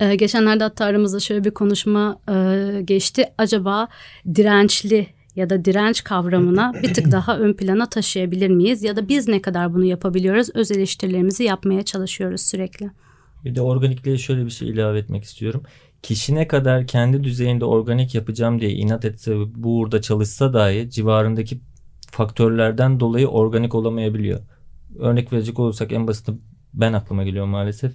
ee, 0.00 0.14
geçenlerde 0.14 0.64
hatta 0.64 0.84
aramızda 0.84 1.20
şöyle 1.20 1.44
bir 1.44 1.50
konuşma 1.50 2.18
e, 2.28 2.80
geçti. 2.84 3.24
Acaba 3.38 3.88
dirençli 4.34 5.06
ya 5.36 5.50
da 5.50 5.64
direnç 5.64 6.04
kavramına 6.04 6.72
bir 6.82 6.94
tık 6.94 7.12
daha 7.12 7.38
ön 7.38 7.52
plana 7.52 7.88
taşıyabilir 7.88 8.48
miyiz? 8.48 8.82
Ya 8.82 8.96
da 8.96 9.08
biz 9.08 9.28
ne 9.28 9.42
kadar 9.42 9.74
bunu 9.74 9.84
yapabiliyoruz? 9.84 10.48
Öz 10.54 10.70
eleştirilerimizi 10.70 11.44
yapmaya 11.44 11.82
çalışıyoruz 11.82 12.40
sürekli. 12.40 12.90
Bir 13.44 13.54
de 13.54 13.60
organikliğe 13.60 14.18
şöyle 14.18 14.44
bir 14.44 14.50
şey 14.50 14.68
ilave 14.68 14.98
etmek 14.98 15.24
istiyorum. 15.24 15.62
Kişi 16.02 16.34
ne 16.34 16.48
kadar 16.48 16.86
kendi 16.86 17.24
düzeyinde 17.24 17.64
organik 17.64 18.14
yapacağım 18.14 18.60
diye 18.60 18.70
inat 18.70 19.04
etse 19.04 19.34
bu 19.54 19.78
uğurda 19.78 20.02
çalışsa 20.02 20.52
dahi 20.52 20.90
civarındaki 20.90 21.60
faktörlerden 22.10 23.00
dolayı 23.00 23.28
organik 23.28 23.74
olamayabiliyor. 23.74 24.40
Örnek 24.98 25.32
verecek 25.32 25.58
olursak 25.58 25.92
en 25.92 26.06
basit 26.06 26.28
ben 26.74 26.92
aklıma 26.92 27.24
geliyor 27.24 27.46
maalesef 27.46 27.92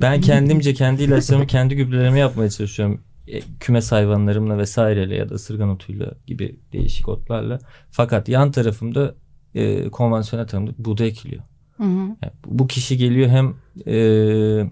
ben 0.00 0.20
kendimce 0.20 0.74
kendi 0.74 1.02
ilaçlarımı 1.02 1.46
kendi 1.46 1.76
gübrelerimi 1.76 2.18
yapmaya 2.18 2.50
çalışıyorum. 2.50 3.00
E, 3.28 3.40
kümes 3.60 3.92
hayvanlarımla 3.92 4.58
vesaireyle 4.58 5.16
ya 5.16 5.28
da 5.28 5.34
ısırgan 5.34 5.68
otuyla 5.68 6.12
gibi 6.26 6.56
değişik 6.72 7.08
otlarla. 7.08 7.58
Fakat 7.90 8.28
yan 8.28 8.50
tarafımda 8.50 9.14
e, 9.54 9.88
konvansiyonel 9.90 10.48
tarımda 10.48 10.70
buğday 10.78 11.08
ekiliyor. 11.08 11.42
Hı 11.76 11.82
hı. 11.82 12.16
Yani 12.22 12.32
bu 12.46 12.66
kişi 12.66 12.96
geliyor 12.96 13.28
hem 13.28 13.54
e, 13.86 14.70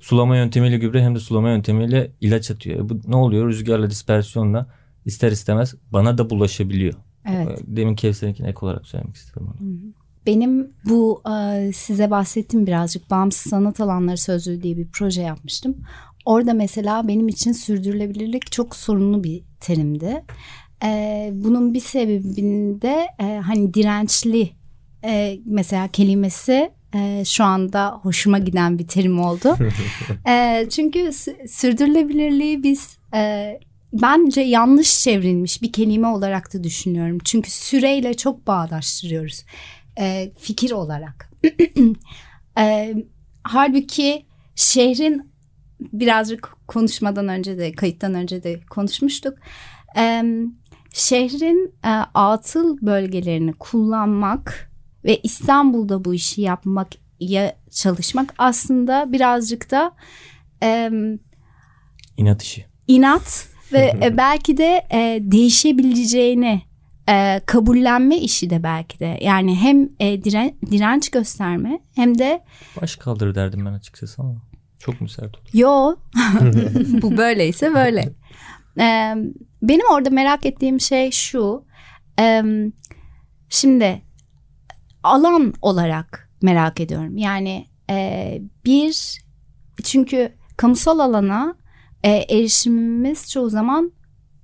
sulama 0.00 0.36
yöntemiyle 0.36 0.78
gübre 0.78 1.02
hem 1.02 1.14
de 1.14 1.20
sulama 1.20 1.50
yöntemiyle 1.50 2.10
ilaç 2.20 2.50
atıyor. 2.50 2.80
E, 2.80 2.88
bu 2.88 3.00
ne 3.06 3.16
oluyor? 3.16 3.48
Rüzgarla 3.48 3.90
dispersiyonla 3.90 4.66
ister 5.04 5.32
istemez 5.32 5.74
bana 5.92 6.18
da 6.18 6.30
bulaşabiliyor. 6.30 6.94
Evet. 7.28 7.60
E, 7.60 7.76
demin 7.76 7.94
Kevser'inkine 7.94 8.48
ek 8.48 8.58
olarak 8.60 8.86
söylemek 8.86 9.16
istedim 9.16 9.46
onu. 9.46 9.68
Hı 9.68 9.72
hı. 9.72 9.99
Benim 10.26 10.72
bu 10.84 11.22
e, 11.30 11.72
size 11.72 12.10
bahsettim 12.10 12.66
birazcık 12.66 13.10
bağımsız 13.10 13.50
sanat 13.50 13.80
alanları 13.80 14.16
sözlüğü 14.16 14.62
diye 14.62 14.76
bir 14.76 14.88
proje 14.88 15.22
yapmıştım. 15.22 15.76
Orada 16.24 16.54
mesela 16.54 17.08
benim 17.08 17.28
için 17.28 17.52
sürdürülebilirlik 17.52 18.52
çok 18.52 18.76
sorunlu 18.76 19.24
bir 19.24 19.42
terimdi. 19.60 20.24
E, 20.84 21.30
bunun 21.34 21.74
bir 21.74 21.80
sebebinde 21.80 23.06
e, 23.18 23.24
hani 23.24 23.74
dirençli 23.74 24.50
mesela 25.44 25.88
kelimesi 25.88 26.70
şu 27.24 27.44
anda 27.44 28.00
hoşuma 28.02 28.38
giden 28.38 28.78
bir 28.78 28.86
terim 28.86 29.20
oldu. 29.20 29.56
çünkü 30.70 31.10
sürdürülebilirliği 31.48 32.62
biz 32.62 32.98
bence 33.92 34.40
yanlış 34.40 35.02
çevrilmiş 35.02 35.62
bir 35.62 35.72
kelime 35.72 36.06
olarak 36.06 36.54
da 36.54 36.64
düşünüyorum. 36.64 37.18
Çünkü 37.24 37.50
süreyle 37.50 38.14
çok 38.14 38.46
bağdaştırıyoruz 38.46 39.44
e, 40.00 40.32
fikir 40.38 40.70
olarak. 40.70 41.30
e, 42.58 42.94
halbuki 43.42 44.26
şehrin 44.54 45.30
birazcık 45.80 46.56
konuşmadan 46.68 47.28
önce 47.28 47.58
de 47.58 47.72
kayıttan 47.72 48.14
önce 48.14 48.42
de 48.42 48.60
konuşmuştuk. 48.70 49.38
E, 49.96 50.22
şehrin 50.92 51.74
e, 51.84 51.88
atıl 52.14 52.78
bölgelerini 52.82 53.52
kullanmak 53.52 54.70
ve 55.04 55.20
İstanbul'da 55.22 56.04
bu 56.04 56.14
işi 56.14 56.42
yapmak 56.42 56.88
ya 57.20 57.56
çalışmak 57.70 58.34
aslında 58.38 59.12
birazcık 59.12 59.70
da 59.70 59.92
e, 60.62 60.90
inat 62.16 62.42
işi. 62.42 62.66
İnat 62.88 63.48
ve 63.72 63.92
e, 64.02 64.16
belki 64.16 64.56
de 64.56 64.86
e, 64.92 65.18
değişebileceğini 65.20 66.69
e, 67.10 67.40
kabullenme 67.46 68.16
işi 68.16 68.50
de 68.50 68.62
belki 68.62 68.98
de. 68.98 69.18
Yani 69.20 69.56
hem 69.56 69.88
e, 70.00 70.24
diren, 70.24 70.54
direnç 70.70 71.10
gösterme 71.10 71.80
hem 71.94 72.18
de 72.18 72.44
baş 72.80 72.96
kaldır 72.96 73.34
derdim 73.34 73.66
ben 73.66 73.72
açıkçası 73.72 74.22
ama 74.22 74.34
çok 74.78 75.00
mu 75.00 75.08
sert 75.08 75.36
olur? 75.36 75.48
Yo. 75.52 75.96
Bu 77.02 77.16
böyleyse 77.16 77.74
böyle. 77.74 78.12
E, 78.80 79.14
benim 79.62 79.86
orada 79.92 80.10
merak 80.10 80.46
ettiğim 80.46 80.80
şey 80.80 81.10
şu. 81.10 81.64
E, 82.20 82.42
şimdi 83.48 84.02
alan 85.02 85.54
olarak 85.62 86.30
merak 86.42 86.80
ediyorum. 86.80 87.16
Yani 87.16 87.66
e, 87.90 88.38
bir 88.64 89.22
çünkü 89.84 90.32
kamusal 90.56 90.98
alana 90.98 91.54
e, 92.02 92.10
erişimimiz 92.10 93.30
çoğu 93.30 93.50
zaman 93.50 93.92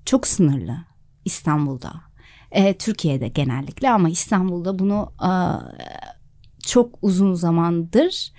çok 0.04 0.26
sınırlı 0.26 0.76
İstanbul'da 1.25 2.05
e, 2.50 2.78
Türkiye'de 2.78 3.28
genellikle 3.28 3.90
ama 3.90 4.08
İstanbul'da 4.08 4.78
bunu 4.78 5.12
e, 5.22 5.30
çok 6.66 6.98
uzun 7.02 7.34
zamandır 7.34 8.32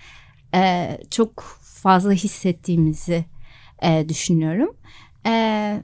e, 0.55 0.91
çok 1.11 1.43
fazla 1.61 2.11
hissettiğimizi 2.11 3.25
e, 3.83 4.09
düşünüyorum. 4.09 4.75
E, 5.25 5.83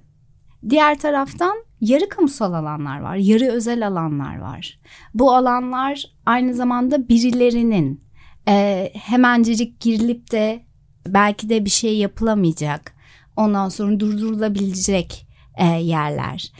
diğer 0.69 0.99
taraftan 0.99 1.55
yarı 1.81 2.09
kamusal 2.09 2.53
alanlar 2.53 2.99
var, 2.99 3.15
yarı 3.15 3.45
özel 3.45 3.87
alanlar 3.87 4.39
var. 4.39 4.79
Bu 5.13 5.33
alanlar 5.35 6.05
aynı 6.25 6.53
zamanda 6.53 7.09
birilerinin 7.09 8.03
e, 8.47 8.89
hemencecik 8.93 9.79
girilip 9.79 10.31
de 10.31 10.65
belki 11.07 11.49
de 11.49 11.65
bir 11.65 11.69
şey 11.69 11.97
yapılamayacak, 11.97 12.95
ondan 13.35 13.69
sonra 13.69 13.99
durdurulabilecek 13.99 15.27
e, 15.57 15.65
yerler. 15.65 16.51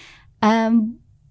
E, 0.43 0.69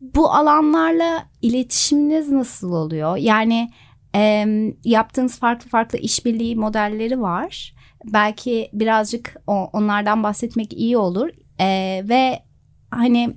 bu 0.02 0.30
alanlarla 0.30 1.28
iletişiminiz 1.42 2.28
nasıl 2.28 2.73
oluyor? 2.73 3.16
Yani 3.16 3.71
e, 4.16 4.47
yaptığınız 4.85 5.38
farklı 5.38 5.71
farklı 5.71 5.99
işbirliği 5.99 6.56
modelleri 6.56 7.21
var. 7.21 7.75
Belki 8.04 8.71
birazcık 8.73 9.37
o, 9.47 9.71
onlardan 9.73 10.23
bahsetmek 10.23 10.73
iyi 10.73 10.97
olur. 10.97 11.28
Ee, 11.61 12.02
ve 12.09 12.42
hani 12.90 13.37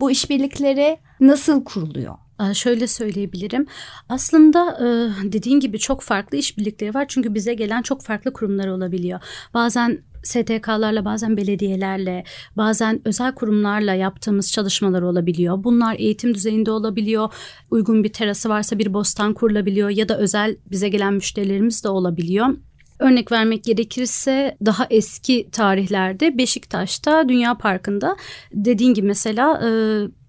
bu 0.00 0.10
işbirlikleri 0.10 0.98
nasıl 1.20 1.64
kuruluyor? 1.64 2.14
Şöyle 2.52 2.86
söyleyebilirim. 2.86 3.66
Aslında 4.08 4.78
dediğin 5.22 5.60
gibi 5.60 5.78
çok 5.78 6.02
farklı 6.02 6.38
işbirlikleri 6.38 6.94
var. 6.94 7.04
Çünkü 7.08 7.34
bize 7.34 7.54
gelen 7.54 7.82
çok 7.82 8.02
farklı 8.02 8.32
kurumlar 8.32 8.68
olabiliyor. 8.68 9.20
Bazen 9.54 10.02
STK'larla 10.26 11.04
bazen 11.04 11.36
belediyelerle 11.36 12.24
bazen 12.56 13.00
özel 13.04 13.34
kurumlarla 13.34 13.94
yaptığımız 13.94 14.52
çalışmalar 14.52 15.02
olabiliyor. 15.02 15.64
Bunlar 15.64 15.96
eğitim 15.98 16.34
düzeyinde 16.34 16.70
olabiliyor. 16.70 17.32
Uygun 17.70 18.04
bir 18.04 18.12
terası 18.12 18.48
varsa 18.48 18.78
bir 18.78 18.94
bostan 18.94 19.34
kurulabiliyor 19.34 19.90
ya 19.90 20.08
da 20.08 20.18
özel 20.18 20.56
bize 20.70 20.88
gelen 20.88 21.14
müşterilerimiz 21.14 21.84
de 21.84 21.88
olabiliyor. 21.88 22.48
Örnek 22.98 23.32
vermek 23.32 23.64
gerekirse 23.64 24.56
daha 24.66 24.86
eski 24.90 25.48
tarihlerde 25.52 26.38
Beşiktaş'ta 26.38 27.28
Dünya 27.28 27.54
Parkı'nda 27.54 28.16
dediğin 28.52 28.94
gibi 28.94 29.06
mesela 29.06 29.60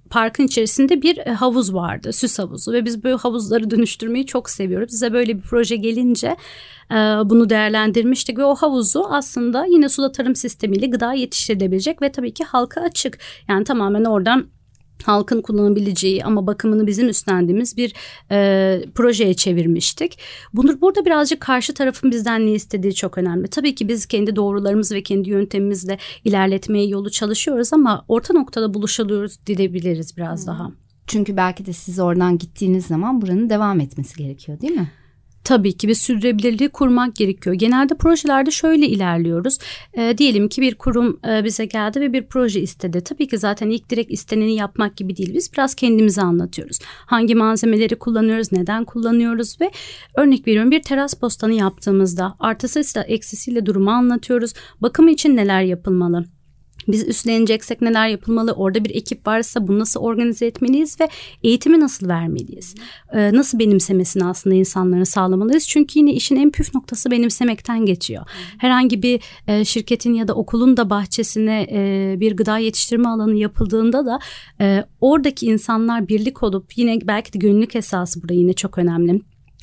parkın 0.10 0.44
içerisinde 0.44 1.02
bir 1.02 1.18
e, 1.18 1.32
havuz 1.32 1.74
vardı, 1.74 2.14
süs 2.14 2.40
havuzu 2.40 2.74
ve 2.74 2.86
biz 2.86 3.04
böyle 3.04 3.16
havuzları 3.16 3.72
dönüştürmeyi 3.72 4.26
çok 4.26 4.50
seviyoruz. 4.50 4.88
Bize 4.92 5.14
böyle 5.14 5.38
bir 5.38 5.42
proje 5.42 5.76
gelince 5.76 6.36
e, 6.92 6.96
bunu 7.26 7.50
değerlendirmiştik 7.50 8.38
ve 8.38 8.44
o 8.44 8.56
havuzu 8.56 9.06
aslında 9.10 9.66
yine 9.66 9.90
suda 9.90 10.12
tarım 10.12 10.36
sistemiyle 10.36 10.88
gıda 10.88 11.14
yetiştirilebilecek 11.14 12.02
ve 12.02 12.12
tabii 12.12 12.34
ki 12.34 12.44
halka 12.44 12.82
açık. 12.82 13.20
Yani 13.48 13.64
tamamen 13.64 14.04
oradan 14.04 14.57
halkın 15.04 15.42
kullanabileceği 15.42 16.26
ama 16.26 16.48
bakımını 16.48 16.88
bizim 16.88 17.10
üstlendiğimiz 17.10 17.78
bir 17.78 17.94
e, 18.32 18.82
projeye 18.96 19.34
çevirmiştik. 19.34 20.20
Bunu 20.54 20.82
burada 20.82 21.06
birazcık 21.06 21.42
karşı 21.42 21.74
tarafın 21.74 22.12
bizden 22.12 22.46
ne 22.46 22.52
istediği 22.52 22.96
çok 22.96 23.18
önemli. 23.18 23.48
Tabii 23.48 23.76
ki 23.76 23.88
biz 23.88 24.06
kendi 24.06 24.36
doğrularımız 24.36 24.92
ve 24.92 25.04
kendi 25.04 25.30
yöntemimizle 25.30 25.98
ilerletmeye 26.26 26.88
yolu 26.88 27.10
çalışıyoruz 27.10 27.74
ama 27.74 28.06
orta 28.08 28.34
noktada 28.34 28.74
buluşuluyoruz 28.74 29.46
diyebiliriz 29.46 30.18
biraz 30.18 30.40
hmm. 30.40 30.48
daha. 30.48 30.72
Çünkü 31.08 31.38
belki 31.38 31.66
de 31.66 31.74
siz 31.74 32.00
oradan 32.00 32.38
gittiğiniz 32.38 32.86
zaman 32.86 33.22
buranın 33.22 33.50
devam 33.50 33.80
etmesi 33.80 34.18
gerekiyor 34.18 34.62
değil 34.62 34.74
mi? 34.74 34.92
Tabii 35.48 35.78
ki 35.78 35.88
bir 35.88 35.94
sürdürülebilirliği 35.94 36.70
kurmak 36.70 37.16
gerekiyor. 37.16 37.56
Genelde 37.56 37.96
projelerde 37.96 38.52
şöyle 38.52 38.88
ilerliyoruz. 38.88 39.58
E, 39.94 40.18
diyelim 40.18 40.50
ki 40.50 40.62
bir 40.62 40.76
kurum 40.76 41.20
e, 41.28 41.44
bize 41.44 41.66
geldi 41.66 42.02
ve 42.02 42.14
bir 42.14 42.28
proje 42.28 42.62
istedi. 42.62 43.02
Tabii 43.02 43.28
ki 43.28 43.38
zaten 43.38 43.70
ilk 43.70 43.90
direkt 43.90 44.12
isteneni 44.12 44.56
yapmak 44.56 44.98
gibi 44.98 45.18
değil. 45.18 45.34
Biz 45.34 45.54
biraz 45.54 45.76
kendimizi 45.76 46.22
anlatıyoruz. 46.22 46.80
Hangi 47.06 47.36
malzemeleri 47.36 47.96
kullanıyoruz, 47.96 48.52
neden 48.52 48.86
kullanıyoruz 48.86 49.62
ve 49.62 49.72
örnek 50.16 50.48
veriyorum 50.48 50.72
bir 50.72 50.82
teras 50.82 51.14
postanı 51.14 51.54
yaptığımızda 51.54 52.36
artısıyla 52.40 53.04
eksisiyle 53.04 53.66
durumu 53.66 53.90
anlatıyoruz. 53.90 54.54
Bakımı 54.82 55.12
için 55.12 55.36
neler 55.36 55.62
yapılmalı? 55.62 56.37
Biz 56.88 57.08
üstleneceksek 57.08 57.82
neler 57.82 58.08
yapılmalı? 58.08 58.52
Orada 58.52 58.86
bir 58.86 58.96
ekip 58.96 59.28
varsa 59.28 59.68
bunu 59.68 59.80
nasıl 59.80 60.00
organize 60.00 60.46
etmeliyiz 60.46 61.00
ve 61.00 61.10
eğitimi 61.44 61.80
nasıl 61.80 62.08
vermeliyiz? 62.08 62.76
Ee, 63.14 63.34
nasıl 63.34 63.60
benimsemesini 63.60 64.26
aslında 64.26 64.56
insanların 64.56 65.04
sağlamalıyız? 65.04 65.68
Çünkü 65.68 66.00
yine 66.00 66.14
işin 66.14 66.36
en 66.36 66.52
püf 66.52 66.76
noktası 66.76 67.12
benimsemekten 67.12 67.86
geçiyor. 67.86 68.26
Herhangi 68.58 69.04
bir 69.04 69.22
e, 69.48 69.66
şirketin 69.66 70.14
ya 70.14 70.28
da 70.28 70.34
okulun 70.34 70.78
da 70.78 70.90
bahçesine 70.90 71.68
e, 71.72 72.16
bir 72.20 72.38
gıda 72.38 72.58
yetiştirme 72.58 73.10
alanı 73.10 73.36
yapıldığında 73.36 74.06
da 74.06 74.20
e, 74.62 74.84
oradaki 75.02 75.46
insanlar 75.46 76.08
birlik 76.08 76.44
olup 76.44 76.78
yine 76.78 77.00
belki 77.04 77.34
de 77.34 77.38
gönüllülük 77.38 77.76
esası 77.76 78.22
burada 78.22 78.34
yine 78.34 78.54
çok 78.54 78.78
önemli 78.78 79.22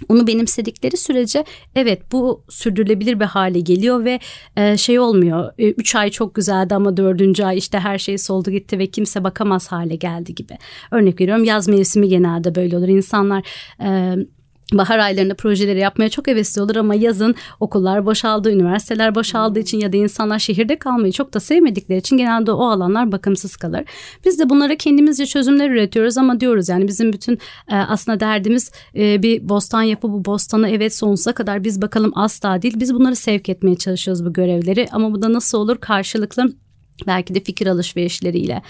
onu 0.08 0.26
benimsedikleri 0.26 0.96
sürece 0.96 1.44
evet 1.74 2.12
bu 2.12 2.44
sürdürülebilir 2.48 3.20
bir 3.20 3.24
hale 3.24 3.60
geliyor 3.60 4.04
ve 4.04 4.20
e, 4.56 4.76
şey 4.76 4.98
olmuyor. 4.98 5.52
E, 5.58 5.70
üç 5.70 5.94
ay 5.94 6.10
çok 6.10 6.34
güzeldi 6.34 6.74
ama 6.74 6.96
dördüncü 6.96 7.44
ay 7.44 7.58
işte 7.58 7.78
her 7.78 7.98
şey 7.98 8.18
soldu 8.18 8.50
gitti 8.50 8.78
ve 8.78 8.86
kimse 8.86 9.24
bakamaz 9.24 9.72
hale 9.72 9.96
geldi 9.96 10.34
gibi. 10.34 10.58
Örnek 10.90 11.20
veriyorum 11.20 11.44
yaz 11.44 11.68
mevsimi 11.68 12.08
genelde 12.08 12.54
böyle 12.54 12.76
olur. 12.76 12.88
İnsanlar 12.88 13.42
e, 13.80 14.16
bahar 14.72 14.98
aylarında 14.98 15.34
projeleri 15.34 15.78
yapmaya 15.78 16.08
çok 16.08 16.26
hevesli 16.26 16.62
olur 16.62 16.76
ama 16.76 16.94
yazın 16.94 17.34
okullar 17.60 18.06
boşaldı, 18.06 18.50
üniversiteler 18.50 19.14
boşaldığı 19.14 19.58
için 19.58 19.80
ya 19.80 19.92
da 19.92 19.96
insanlar 19.96 20.38
şehirde 20.38 20.78
kalmayı 20.78 21.12
çok 21.12 21.34
da 21.34 21.40
sevmedikleri 21.40 21.98
için 21.98 22.16
genelde 22.16 22.52
o 22.52 22.66
alanlar 22.66 23.12
bakımsız 23.12 23.56
kalır. 23.56 23.84
Biz 24.24 24.38
de 24.38 24.50
bunlara 24.50 24.76
kendimizce 24.76 25.26
çözümler 25.26 25.70
üretiyoruz 25.70 26.18
ama 26.18 26.40
diyoruz 26.40 26.68
yani 26.68 26.88
bizim 26.88 27.12
bütün 27.12 27.38
e, 27.68 27.74
aslında 27.74 28.20
derdimiz 28.20 28.70
e, 28.96 29.22
bir 29.22 29.48
bostan 29.48 29.82
yapı 29.82 30.12
bu 30.12 30.24
bostanı 30.24 30.68
evet 30.68 30.94
sonsuza 30.96 31.32
kadar 31.32 31.64
biz 31.64 31.82
bakalım 31.82 32.12
asla 32.14 32.62
değil. 32.62 32.74
Biz 32.80 32.94
bunları 32.94 33.16
sevk 33.16 33.48
etmeye 33.48 33.76
çalışıyoruz 33.76 34.24
bu 34.24 34.32
görevleri 34.32 34.88
ama 34.92 35.12
bu 35.12 35.22
da 35.22 35.32
nasıl 35.32 35.58
olur 35.58 35.78
karşılıklı 35.78 36.63
Belki 37.06 37.34
de 37.34 37.40
fikir 37.40 37.66
alışverişleriyle. 37.66 38.62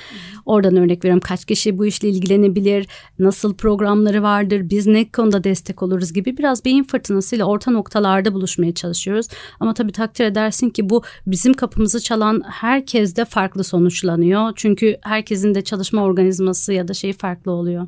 Oradan 0.47 0.77
örnek 0.77 1.05
veriyorum 1.05 1.23
kaç 1.25 1.45
kişi 1.45 1.79
bu 1.79 1.87
işle 1.87 2.09
ilgilenebilir, 2.09 2.87
nasıl 3.19 3.55
programları 3.55 4.23
vardır, 4.23 4.71
biz 4.71 4.87
ne 4.87 5.11
konuda 5.11 5.45
destek 5.45 5.83
oluruz 5.83 6.13
gibi 6.13 6.37
biraz 6.37 6.65
beyin 6.65 6.85
fırtınasıyla 6.85 7.45
orta 7.45 7.71
noktalarda 7.71 8.35
buluşmaya 8.35 8.75
çalışıyoruz. 8.75 9.27
Ama 9.61 9.75
tabii 9.75 9.93
takdir 9.93 10.25
edersin 10.25 10.71
ki 10.71 10.91
bu 10.91 11.03
bizim 11.27 11.55
kapımızı 11.55 12.01
çalan 12.01 12.43
herkes 12.47 13.17
de 13.17 13.25
farklı 13.25 13.65
sonuçlanıyor. 13.65 14.53
Çünkü 14.57 14.97
herkesin 15.03 15.55
de 15.55 15.65
çalışma 15.65 16.03
organizması 16.03 16.73
ya 16.73 16.89
da 16.89 16.95
şey 16.95 17.13
farklı 17.13 17.53
oluyor. 17.53 17.87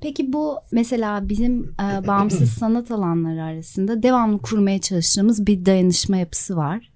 Peki 0.00 0.32
bu 0.32 0.56
mesela 0.72 1.28
bizim 1.28 1.64
e, 1.64 2.06
bağımsız 2.06 2.50
sanat 2.50 2.90
alanları 2.90 3.42
arasında 3.42 4.02
devamlı 4.02 4.38
kurmaya 4.38 4.80
çalıştığımız 4.80 5.46
bir 5.46 5.66
dayanışma 5.66 6.16
yapısı 6.16 6.56
var. 6.56 6.89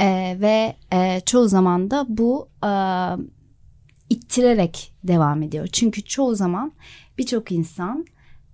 E, 0.00 0.36
ve 0.40 0.76
e, 0.92 1.20
çoğu 1.20 1.48
zaman 1.48 1.90
da 1.90 2.06
bu 2.08 2.48
e, 2.64 2.70
ittirerek 4.10 4.92
devam 5.04 5.42
ediyor. 5.42 5.68
Çünkü 5.72 6.02
çoğu 6.02 6.34
zaman 6.34 6.72
birçok 7.18 7.52
insan 7.52 8.06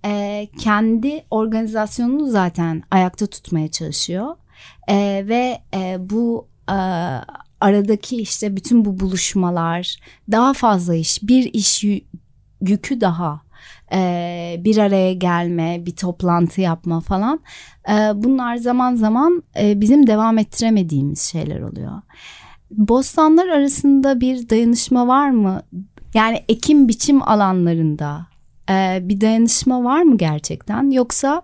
e, 0.05 0.47
kendi 0.59 1.25
organizasyonunu 1.31 2.27
zaten 2.27 2.83
ayakta 2.91 3.27
tutmaya 3.27 3.71
çalışıyor. 3.71 4.35
E, 4.87 5.25
ve 5.27 5.61
e, 5.73 5.97
bu 5.99 6.47
e, 6.69 6.77
aradaki 7.61 8.17
işte 8.17 8.55
bütün 8.55 8.85
bu 8.85 8.99
buluşmalar 8.99 9.97
daha 10.31 10.53
fazla 10.53 10.95
iş 10.95 11.23
bir 11.23 11.53
iş 11.53 11.83
yükü 12.61 13.01
daha 13.01 13.41
e, 13.93 14.55
bir 14.59 14.77
araya 14.77 15.13
gelme, 15.13 15.85
bir 15.85 15.95
toplantı 15.95 16.61
yapma 16.61 16.99
falan. 16.99 17.39
E, 17.89 17.93
bunlar 18.15 18.55
zaman 18.55 18.95
zaman 18.95 19.43
e, 19.59 19.81
bizim 19.81 20.07
devam 20.07 20.37
ettiremediğimiz 20.37 21.21
şeyler 21.21 21.61
oluyor. 21.61 22.01
Bostanlar 22.71 23.47
arasında 23.47 24.21
bir 24.21 24.49
dayanışma 24.49 25.07
var 25.07 25.29
mı? 25.29 25.61
Yani 26.13 26.43
ekim 26.49 26.87
biçim 26.87 27.29
alanlarında 27.29 28.27
e, 28.69 28.99
bir 29.01 29.21
dayanışma 29.21 29.83
var 29.83 30.01
mı 30.01 30.17
gerçekten? 30.17 30.91
Yoksa 30.91 31.41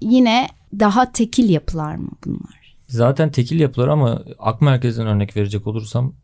yine 0.00 0.48
daha 0.78 1.12
tekil 1.12 1.48
yapılar 1.48 1.96
mı 1.96 2.10
bunlar? 2.24 2.76
Zaten 2.88 3.30
tekil 3.30 3.60
yapılar 3.60 3.88
ama 3.88 4.22
Ak 4.38 4.60
Merkez'den 4.60 5.06
örnek 5.06 5.36
verecek 5.36 5.66
olursam 5.66 6.14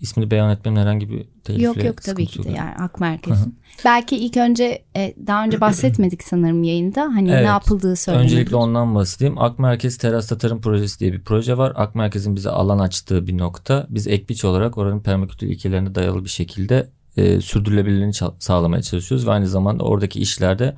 ismini 0.00 0.30
beyan 0.30 0.50
etmemin 0.50 0.80
herhangi 0.80 1.10
bir 1.10 1.28
tehlikeli 1.44 1.64
Yok 1.64 1.84
yok 1.84 2.02
tabii 2.02 2.26
ki 2.26 2.44
de 2.44 2.50
yani 2.50 2.74
Ak 2.78 3.00
Merkez'in. 3.00 3.58
Belki 3.84 4.16
ilk 4.16 4.36
önce 4.36 4.84
e, 4.96 5.14
daha 5.26 5.44
önce 5.44 5.60
bahsetmedik 5.60 6.22
sanırım 6.22 6.62
yayında. 6.62 7.02
Hani 7.02 7.30
evet, 7.30 7.42
ne 7.42 7.48
yapıldığı 7.48 7.96
söylenebilir. 7.96 8.32
Öncelikle 8.32 8.56
ondan 8.56 8.94
bahsedeyim. 8.94 9.38
Ak 9.38 9.58
Merkez 9.58 9.98
Terasta 9.98 10.38
Tarım 10.38 10.60
Projesi 10.60 11.00
diye 11.00 11.12
bir 11.12 11.20
proje 11.20 11.58
var. 11.58 11.72
Ak 11.76 11.94
Merkez'in 11.94 12.36
bize 12.36 12.50
alan 12.50 12.78
açtığı 12.78 13.26
bir 13.26 13.38
nokta. 13.38 13.86
Biz 13.90 14.06
ekbiç 14.06 14.44
olarak 14.44 14.78
oranın 14.78 15.00
permakültür 15.00 15.46
ilkelerine 15.46 15.94
dayalı 15.94 16.24
bir 16.24 16.30
şekilde 16.30 16.88
e, 17.16 17.40
sürdürülebilirliğini 17.40 18.12
sağlamaya 18.38 18.82
çalışıyoruz. 18.82 19.26
Ve 19.26 19.30
aynı 19.30 19.46
zamanda 19.46 19.84
oradaki 19.84 20.20
işlerde 20.20 20.76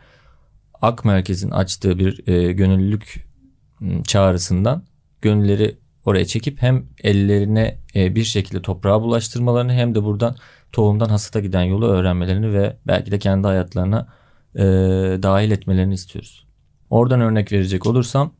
Ak 0.82 1.04
Merkez'in 1.04 1.50
açtığı 1.50 1.98
bir 1.98 2.28
e, 2.28 2.52
gönüllülük 2.52 3.26
çağrısından 4.06 4.82
gönülleri 5.22 5.76
oraya 6.04 6.24
çekip 6.24 6.62
hem 6.62 6.86
ellerine 7.02 7.78
e, 7.94 8.14
bir 8.14 8.24
şekilde 8.24 8.62
toprağa 8.62 9.02
bulaştırmalarını 9.02 9.72
hem 9.72 9.94
de 9.94 10.04
buradan 10.04 10.36
tohumdan 10.72 11.08
hasata 11.08 11.40
giden 11.40 11.62
yolu 11.62 11.86
öğrenmelerini 11.86 12.52
ve 12.52 12.76
belki 12.86 13.10
de 13.10 13.18
kendi 13.18 13.46
hayatlarına 13.46 14.08
e, 14.54 14.62
dahil 15.22 15.50
etmelerini 15.50 15.94
istiyoruz. 15.94 16.46
Oradan 16.90 17.20
örnek 17.20 17.52
verecek 17.52 17.86
olursam 17.86 18.32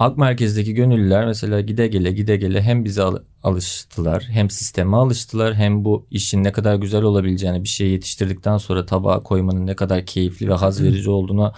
Ak 0.00 0.18
merkezdeki 0.18 0.74
gönüllüler 0.74 1.26
mesela 1.26 1.60
gide 1.60 1.86
gele 1.86 2.12
gide 2.12 2.36
gele 2.36 2.62
hem 2.62 2.84
bize 2.84 3.02
alıştılar 3.42 4.26
hem 4.30 4.50
sisteme 4.50 4.96
alıştılar 4.96 5.54
hem 5.54 5.84
bu 5.84 6.06
işin 6.10 6.44
ne 6.44 6.52
kadar 6.52 6.74
güzel 6.74 7.02
olabileceğini 7.02 7.62
bir 7.64 7.68
şey 7.68 7.90
yetiştirdikten 7.90 8.56
sonra 8.56 8.86
tabağa 8.86 9.20
koymanın 9.20 9.66
ne 9.66 9.76
kadar 9.76 10.06
keyifli 10.06 10.48
ve 10.48 10.54
haz 10.54 10.82
verici 10.82 11.10
olduğuna 11.10 11.52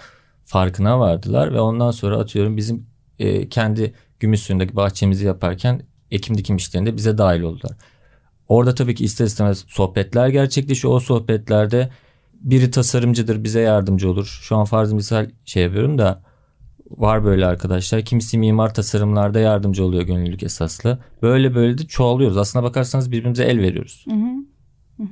farkına 0.45 0.99
vardılar 0.99 1.53
ve 1.53 1.59
ondan 1.59 1.91
sonra 1.91 2.17
atıyorum 2.17 2.57
bizim 2.57 2.85
e, 3.19 3.49
kendi 3.49 3.93
Gümüşsuyu'ndaki 4.23 4.75
bahçemizi 4.75 5.25
yaparken 5.25 5.81
ekim 6.11 6.37
dikim 6.37 6.55
işlerinde 6.55 6.97
bize 6.97 7.17
dahil 7.17 7.41
oldular. 7.41 7.77
Orada 8.47 8.75
tabii 8.75 8.95
ki 8.95 9.03
ister 9.05 9.25
istemez 9.25 9.65
sohbetler 9.67 10.27
gerçekleşiyor. 10.27 10.93
O 10.93 10.99
sohbetlerde 10.99 11.89
biri 12.33 12.71
tasarımcıdır 12.71 13.43
bize 13.43 13.61
yardımcı 13.61 14.09
olur. 14.09 14.39
Şu 14.41 14.55
an 14.55 14.65
farz 14.65 14.93
misal 14.93 15.29
şey 15.45 15.63
yapıyorum 15.63 15.97
da 15.97 16.23
var 16.89 17.23
böyle 17.23 17.45
arkadaşlar. 17.45 18.05
Kimisi 18.05 18.37
mimar 18.37 18.73
tasarımlarda 18.73 19.39
yardımcı 19.39 19.85
oluyor 19.85 20.03
gönüllülük 20.03 20.43
esaslı. 20.43 20.99
Böyle 21.21 21.55
böyle 21.55 21.77
de 21.77 21.83
çoğalıyoruz. 21.87 22.37
Aslına 22.37 22.63
bakarsanız 22.63 23.11
birbirimize 23.11 23.43
el 23.43 23.59
veriyoruz. 23.59 24.05
Hı 24.09 24.15
hı. 24.15 25.03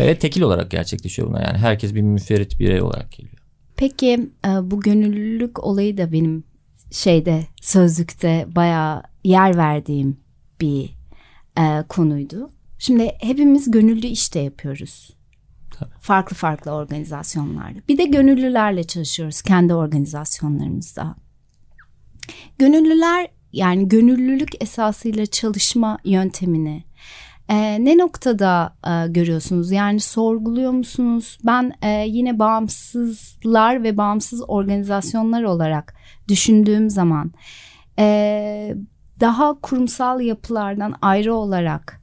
Ve 0.00 0.18
tekil 0.18 0.42
olarak 0.42 0.70
gerçekleşiyor 0.70 1.28
bunlar. 1.28 1.44
Yani 1.44 1.58
herkes 1.58 1.94
bir 1.94 2.02
müferit 2.02 2.60
birey 2.60 2.82
olarak 2.82 3.12
geliyor. 3.12 3.38
Peki 3.76 4.30
e, 4.46 4.48
bu 4.48 4.80
gönüllülük 4.80 5.64
olayı 5.64 5.98
da 5.98 6.12
benim 6.12 6.44
şeyde 6.90 7.46
sözlükte 7.60 8.46
bayağı 8.56 9.02
yer 9.24 9.56
verdiğim 9.56 10.20
bir 10.60 10.90
e, 11.58 11.82
konuydu. 11.88 12.50
Şimdi 12.78 13.12
hepimiz 13.20 13.70
gönüllü 13.70 14.06
işte 14.06 14.40
yapıyoruz. 14.40 15.10
Tabii. 15.70 15.90
Farklı 16.00 16.36
farklı 16.36 16.70
organizasyonlarda. 16.70 17.78
Bir 17.88 17.98
de 17.98 18.04
gönüllülerle 18.04 18.84
çalışıyoruz 18.84 19.42
kendi 19.42 19.74
organizasyonlarımızda. 19.74 21.16
Gönüllüler 22.58 23.28
yani 23.52 23.88
gönüllülük 23.88 24.62
esasıyla 24.62 25.26
çalışma 25.26 25.98
yöntemini 26.04 26.84
e, 27.48 27.84
ne 27.84 27.98
noktada 27.98 28.76
e, 28.86 29.08
görüyorsunuz? 29.08 29.70
Yani 29.70 30.00
sorguluyor 30.00 30.72
musunuz? 30.72 31.38
Ben 31.46 31.72
e, 31.82 31.88
yine 32.08 32.38
bağımsızlar 32.38 33.82
ve 33.82 33.96
bağımsız 33.96 34.42
organizasyonlar 34.48 35.42
olarak 35.42 35.94
düşündüğüm 36.28 36.90
zaman 36.90 37.32
e, 37.98 38.74
daha 39.20 39.60
kurumsal 39.60 40.20
yapılardan 40.20 40.94
ayrı 41.02 41.34
olarak 41.34 42.00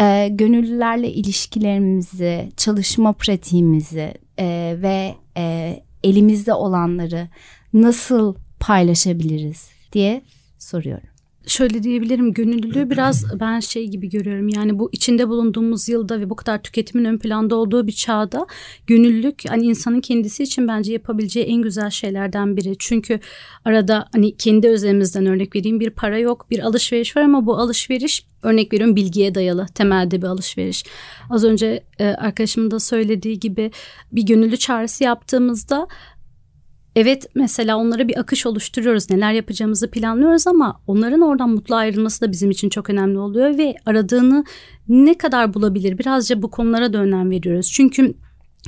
e, 0.00 0.28
gönüllülerle 0.28 1.12
ilişkilerimizi, 1.12 2.52
çalışma 2.56 3.12
pratiğimizi 3.12 4.14
e, 4.38 4.76
ve 4.82 5.14
e, 5.36 5.76
elimizde 6.04 6.52
olanları 6.52 7.28
nasıl 7.72 8.34
paylaşabiliriz 8.60 9.70
diye 9.92 10.22
soruyorum 10.58 11.15
şöyle 11.46 11.82
diyebilirim 11.82 12.32
gönüllülüğü 12.32 12.90
biraz 12.90 13.40
ben 13.40 13.60
şey 13.60 13.88
gibi 13.88 14.08
görüyorum 14.08 14.48
yani 14.48 14.78
bu 14.78 14.90
içinde 14.92 15.28
bulunduğumuz 15.28 15.88
yılda 15.88 16.20
ve 16.20 16.30
bu 16.30 16.36
kadar 16.36 16.62
tüketimin 16.62 17.04
ön 17.04 17.18
planda 17.18 17.56
olduğu 17.56 17.86
bir 17.86 17.92
çağda 17.92 18.46
gönüllülük 18.86 19.42
hani 19.48 19.66
insanın 19.66 20.00
kendisi 20.00 20.42
için 20.42 20.68
bence 20.68 20.92
yapabileceği 20.92 21.46
en 21.46 21.62
güzel 21.62 21.90
şeylerden 21.90 22.56
biri. 22.56 22.76
Çünkü 22.78 23.20
arada 23.64 24.08
hani 24.12 24.36
kendi 24.36 24.68
özelimizden 24.68 25.26
örnek 25.26 25.56
vereyim 25.56 25.80
bir 25.80 25.90
para 25.90 26.18
yok 26.18 26.46
bir 26.50 26.60
alışveriş 26.60 27.16
var 27.16 27.22
ama 27.22 27.46
bu 27.46 27.56
alışveriş 27.56 28.26
örnek 28.42 28.72
veriyorum 28.72 28.96
bilgiye 28.96 29.34
dayalı 29.34 29.66
temelde 29.74 30.22
bir 30.22 30.26
alışveriş. 30.26 30.84
Az 31.30 31.44
önce 31.44 31.84
e, 31.98 32.04
arkadaşımın 32.06 32.70
da 32.70 32.80
söylediği 32.80 33.40
gibi 33.40 33.70
bir 34.12 34.22
gönüllü 34.22 34.56
çağrısı 34.56 35.04
yaptığımızda 35.04 35.88
Evet 36.96 37.26
mesela 37.34 37.76
onlara 37.76 38.08
bir 38.08 38.20
akış 38.20 38.46
oluşturuyoruz. 38.46 39.10
Neler 39.10 39.32
yapacağımızı 39.32 39.90
planlıyoruz 39.90 40.46
ama 40.46 40.80
onların 40.86 41.20
oradan 41.20 41.50
mutlu 41.50 41.74
ayrılması 41.74 42.20
da 42.20 42.32
bizim 42.32 42.50
için 42.50 42.68
çok 42.68 42.90
önemli 42.90 43.18
oluyor 43.18 43.58
ve 43.58 43.74
aradığını 43.86 44.44
ne 44.88 45.18
kadar 45.18 45.54
bulabilir? 45.54 45.98
Birazca 45.98 46.42
bu 46.42 46.50
konulara 46.50 46.92
da 46.92 46.98
önem 46.98 47.30
veriyoruz. 47.30 47.72
Çünkü 47.72 48.14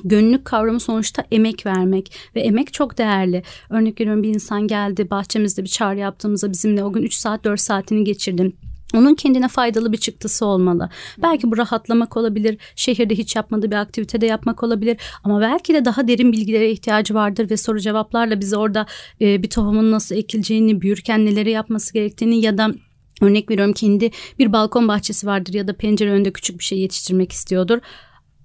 Gönüllülük 0.05 0.45
kavramı 0.45 0.81
sonuçta 0.81 1.25
emek 1.31 1.67
vermek 1.67 2.13
ve 2.37 2.41
emek 2.41 2.73
çok 2.73 2.99
değerli. 2.99 3.43
Örnek 3.71 4.01
veriyorum 4.01 4.23
bir 4.23 4.29
insan 4.29 4.67
geldi 4.67 5.11
bahçemizde 5.11 5.63
bir 5.63 5.69
çağrı 5.69 5.99
yaptığımızda 5.99 6.51
bizimle 6.51 6.85
o 6.85 6.93
gün 6.93 7.03
3 7.03 7.15
saat 7.15 7.45
4 7.45 7.61
saatini 7.61 8.05
geçirdi 8.05 8.53
onun 8.95 9.15
kendine 9.15 9.49
faydalı 9.49 9.93
bir 9.93 9.99
çıktısı 9.99 10.47
olmalı. 10.47 10.91
Belki 11.23 11.51
bu 11.51 11.57
rahatlamak 11.57 12.17
olabilir, 12.17 12.59
şehirde 12.77 13.15
hiç 13.15 13.37
yapmadığı 13.37 13.71
bir 13.71 13.77
aktivitede 13.77 14.27
yapmak 14.27 14.63
olabilir 14.63 14.97
ama 15.25 15.41
belki 15.41 15.75
de 15.75 15.85
daha 15.85 16.09
derin 16.09 16.33
bilgilere 16.33 16.71
ihtiyacı 16.71 17.15
vardır 17.15 17.51
ve 17.51 17.57
soru 17.57 17.81
cevaplarla 17.81 18.41
bize 18.41 18.57
orada 18.57 18.87
e, 19.21 19.43
bir 19.43 19.51
tohumun 19.51 19.91
nasıl 19.91 20.15
ekileceğini, 20.15 20.81
büyürken 20.81 21.27
neleri 21.27 21.51
yapması 21.51 21.95
gerektiğini 21.95 22.41
ya 22.41 22.59
da 22.59 22.75
Örnek 23.21 23.51
veriyorum 23.51 23.73
kendi 23.73 24.11
bir 24.39 24.53
balkon 24.53 24.89
bahçesi 24.89 25.27
vardır 25.27 25.55
ya 25.55 25.69
da 25.69 25.77
pencere 25.77 26.11
önünde 26.11 26.33
küçük 26.33 26.59
bir 26.59 26.65
şey 26.65 26.79
yetiştirmek 26.79 27.33
istiyordur 27.33 27.79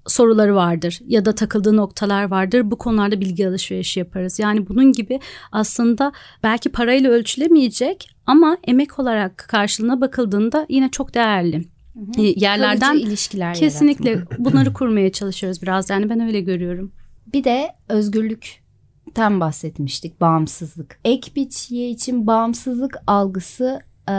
soruları 0.08 0.56
vardır 0.56 1.00
ya 1.08 1.26
da 1.26 1.36
takıldığı 1.36 1.78
noktalar 1.78 2.24
vardır. 2.24 2.72
Bu 2.72 2.78
konularda 2.78 3.22
bilgi 3.22 3.48
alışverişi 3.48 4.00
yaparız. 4.00 4.39
Yani 4.39 4.68
bunun 4.68 4.92
gibi 4.92 5.20
aslında 5.52 6.12
belki 6.44 6.72
parayla 6.72 7.12
ölçülemeyecek 7.12 8.10
ama 8.26 8.58
emek 8.68 9.00
olarak 9.00 9.38
karşılığına 9.38 10.02
bakıldığında 10.02 10.66
yine 10.70 10.92
çok 10.92 11.13
değerli. 11.13 11.58
Hı 11.94 12.00
hı. 12.00 12.22
E, 12.22 12.34
yerlerden 12.36 12.92
Kalıcı 12.92 13.08
ilişkiler 13.08 13.54
kesinlikle 13.54 14.10
yaratmak. 14.10 14.39
bunları 14.46 14.74
kurmaya 14.74 15.12
çalışıyoruz 15.12 15.62
biraz 15.62 15.89
yani 15.89 16.10
ben 16.10 16.20
öyle 16.20 16.42
görüyorum. 16.42 16.92
Bir 17.34 17.44
de 17.44 17.76
özgürlükten 17.89 19.39
bahsetmiştik 19.39 20.22
bağımsızlık. 20.22 21.00
Ek 21.06 21.32
biçiye 21.36 21.89
için 21.89 22.28
bağımsızlık 22.28 22.98
algısı 23.08 23.80
e, 24.08 24.13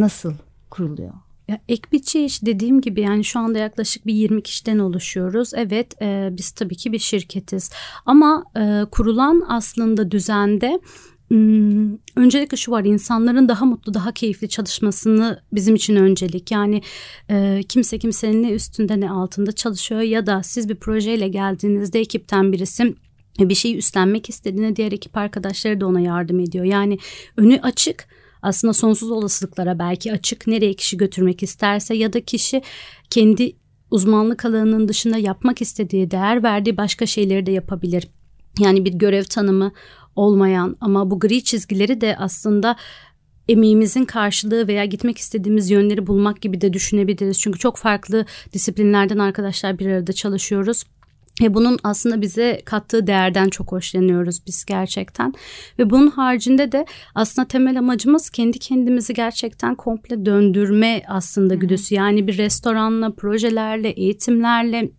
nasıl 0.00 0.34
kuruluyor? 0.70 1.12
Ya, 1.50 1.60
ek 1.68 1.82
biçi 1.92 2.24
iş 2.24 2.42
dediğim 2.42 2.80
gibi 2.80 3.00
yani 3.00 3.24
şu 3.24 3.38
anda 3.38 3.58
yaklaşık 3.58 4.06
bir 4.06 4.14
20 4.14 4.42
kişiden 4.42 4.78
oluşuyoruz. 4.78 5.50
Evet 5.54 6.02
e, 6.02 6.28
biz 6.32 6.50
tabii 6.50 6.76
ki 6.76 6.92
bir 6.92 6.98
şirketiz. 6.98 7.70
Ama 8.06 8.44
e, 8.56 8.84
kurulan 8.90 9.44
aslında 9.48 10.10
düzende 10.10 10.80
Hmm, 11.28 11.92
öncelikle 12.16 12.56
şu 12.56 12.72
var 12.72 12.84
insanların 12.84 13.48
daha 13.48 13.64
mutlu 13.64 13.94
daha 13.94 14.12
keyifli 14.12 14.48
çalışmasını 14.48 15.42
bizim 15.52 15.74
için 15.74 15.96
öncelik. 15.96 16.50
Yani 16.50 16.82
e, 17.30 17.60
kimse 17.68 17.98
kimsenin 17.98 18.42
ne 18.42 18.50
üstünde 18.50 19.00
ne 19.00 19.10
altında 19.10 19.52
çalışıyor 19.52 20.00
ya 20.00 20.26
da 20.26 20.42
siz 20.42 20.68
bir 20.68 20.74
projeyle 20.74 21.28
geldiğinizde 21.28 22.00
ekipten 22.00 22.52
birisi 22.52 22.94
bir 23.38 23.54
şeyi 23.54 23.76
üstlenmek 23.76 24.28
istediğine 24.28 24.76
diğer 24.76 24.92
ekip 24.92 25.16
arkadaşları 25.16 25.80
da 25.80 25.86
ona 25.86 26.00
yardım 26.00 26.40
ediyor. 26.40 26.64
Yani 26.64 26.98
önü 27.36 27.60
açık 27.62 28.06
aslında 28.42 28.72
sonsuz 28.72 29.10
olasılıklara 29.10 29.78
belki 29.78 30.12
açık 30.12 30.46
nereye 30.46 30.74
kişi 30.74 30.96
götürmek 30.96 31.42
isterse 31.42 31.94
ya 31.94 32.12
da 32.12 32.20
kişi 32.20 32.62
kendi 33.10 33.52
uzmanlık 33.90 34.44
alanının 34.44 34.88
dışında 34.88 35.18
yapmak 35.18 35.62
istediği 35.62 36.10
değer 36.10 36.42
verdiği 36.42 36.76
başka 36.76 37.06
şeyleri 37.06 37.46
de 37.46 37.52
yapabilir. 37.52 38.08
Yani 38.58 38.84
bir 38.84 38.92
görev 38.92 39.24
tanımı 39.24 39.72
olmayan 40.16 40.76
ama 40.80 41.10
bu 41.10 41.20
gri 41.20 41.44
çizgileri 41.44 42.00
de 42.00 42.16
aslında 42.16 42.76
emeğimizin 43.48 44.04
karşılığı 44.04 44.68
veya 44.68 44.84
gitmek 44.84 45.18
istediğimiz 45.18 45.70
yönleri 45.70 46.06
bulmak 46.06 46.40
gibi 46.40 46.60
de 46.60 46.72
düşünebiliriz. 46.72 47.40
Çünkü 47.40 47.58
çok 47.58 47.76
farklı 47.76 48.26
disiplinlerden 48.52 49.18
arkadaşlar 49.18 49.78
bir 49.78 49.86
arada 49.86 50.12
çalışıyoruz. 50.12 50.84
Ve 51.40 51.54
bunun 51.54 51.78
aslında 51.84 52.20
bize 52.20 52.62
kattığı 52.64 53.06
değerden 53.06 53.48
çok 53.48 53.72
hoşlanıyoruz 53.72 54.46
biz 54.46 54.64
gerçekten. 54.64 55.34
Ve 55.78 55.90
bunun 55.90 56.10
haricinde 56.10 56.72
de 56.72 56.86
aslında 57.14 57.48
temel 57.48 57.78
amacımız 57.78 58.30
kendi 58.30 58.58
kendimizi 58.58 59.14
gerçekten 59.14 59.74
komple 59.74 60.26
döndürme 60.26 61.02
aslında 61.08 61.54
güdüsü. 61.54 61.94
Yani 61.94 62.26
bir 62.26 62.38
restoranla, 62.38 63.14
projelerle, 63.14 63.88
eğitimlerle 63.88 64.90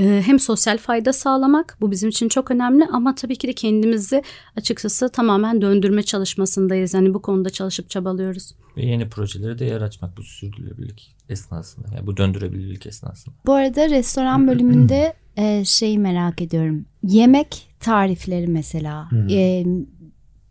ee, 0.00 0.22
hem 0.26 0.38
sosyal 0.38 0.78
fayda 0.78 1.12
sağlamak 1.12 1.76
bu 1.80 1.90
bizim 1.90 2.08
için 2.08 2.28
çok 2.28 2.50
önemli 2.50 2.84
ama 2.92 3.14
tabii 3.14 3.36
ki 3.36 3.48
de 3.48 3.52
kendimizi 3.52 4.22
açıkçası 4.56 5.08
tamamen 5.08 5.60
döndürme 5.60 6.02
çalışmasındayız. 6.02 6.94
Yani 6.94 7.14
bu 7.14 7.22
konuda 7.22 7.50
çalışıp 7.50 7.90
çabalıyoruz. 7.90 8.54
Ve 8.76 8.86
yeni 8.86 9.08
projelere 9.08 9.58
de 9.58 9.64
yer 9.64 9.80
açmak 9.80 10.16
bu 10.16 10.22
sürdürülebilirlik 10.22 11.17
esnasında. 11.30 11.86
Yani 11.94 12.06
bu 12.06 12.16
döndürebilirlik 12.16 12.86
esnasında. 12.86 13.34
Bu 13.46 13.52
arada 13.52 13.90
restoran 13.90 14.48
bölümünde 14.48 15.14
e, 15.36 15.64
şeyi 15.64 15.98
merak 15.98 16.42
ediyorum. 16.42 16.84
Yemek 17.02 17.68
tarifleri 17.80 18.46
mesela. 18.46 19.08
e, 19.30 19.64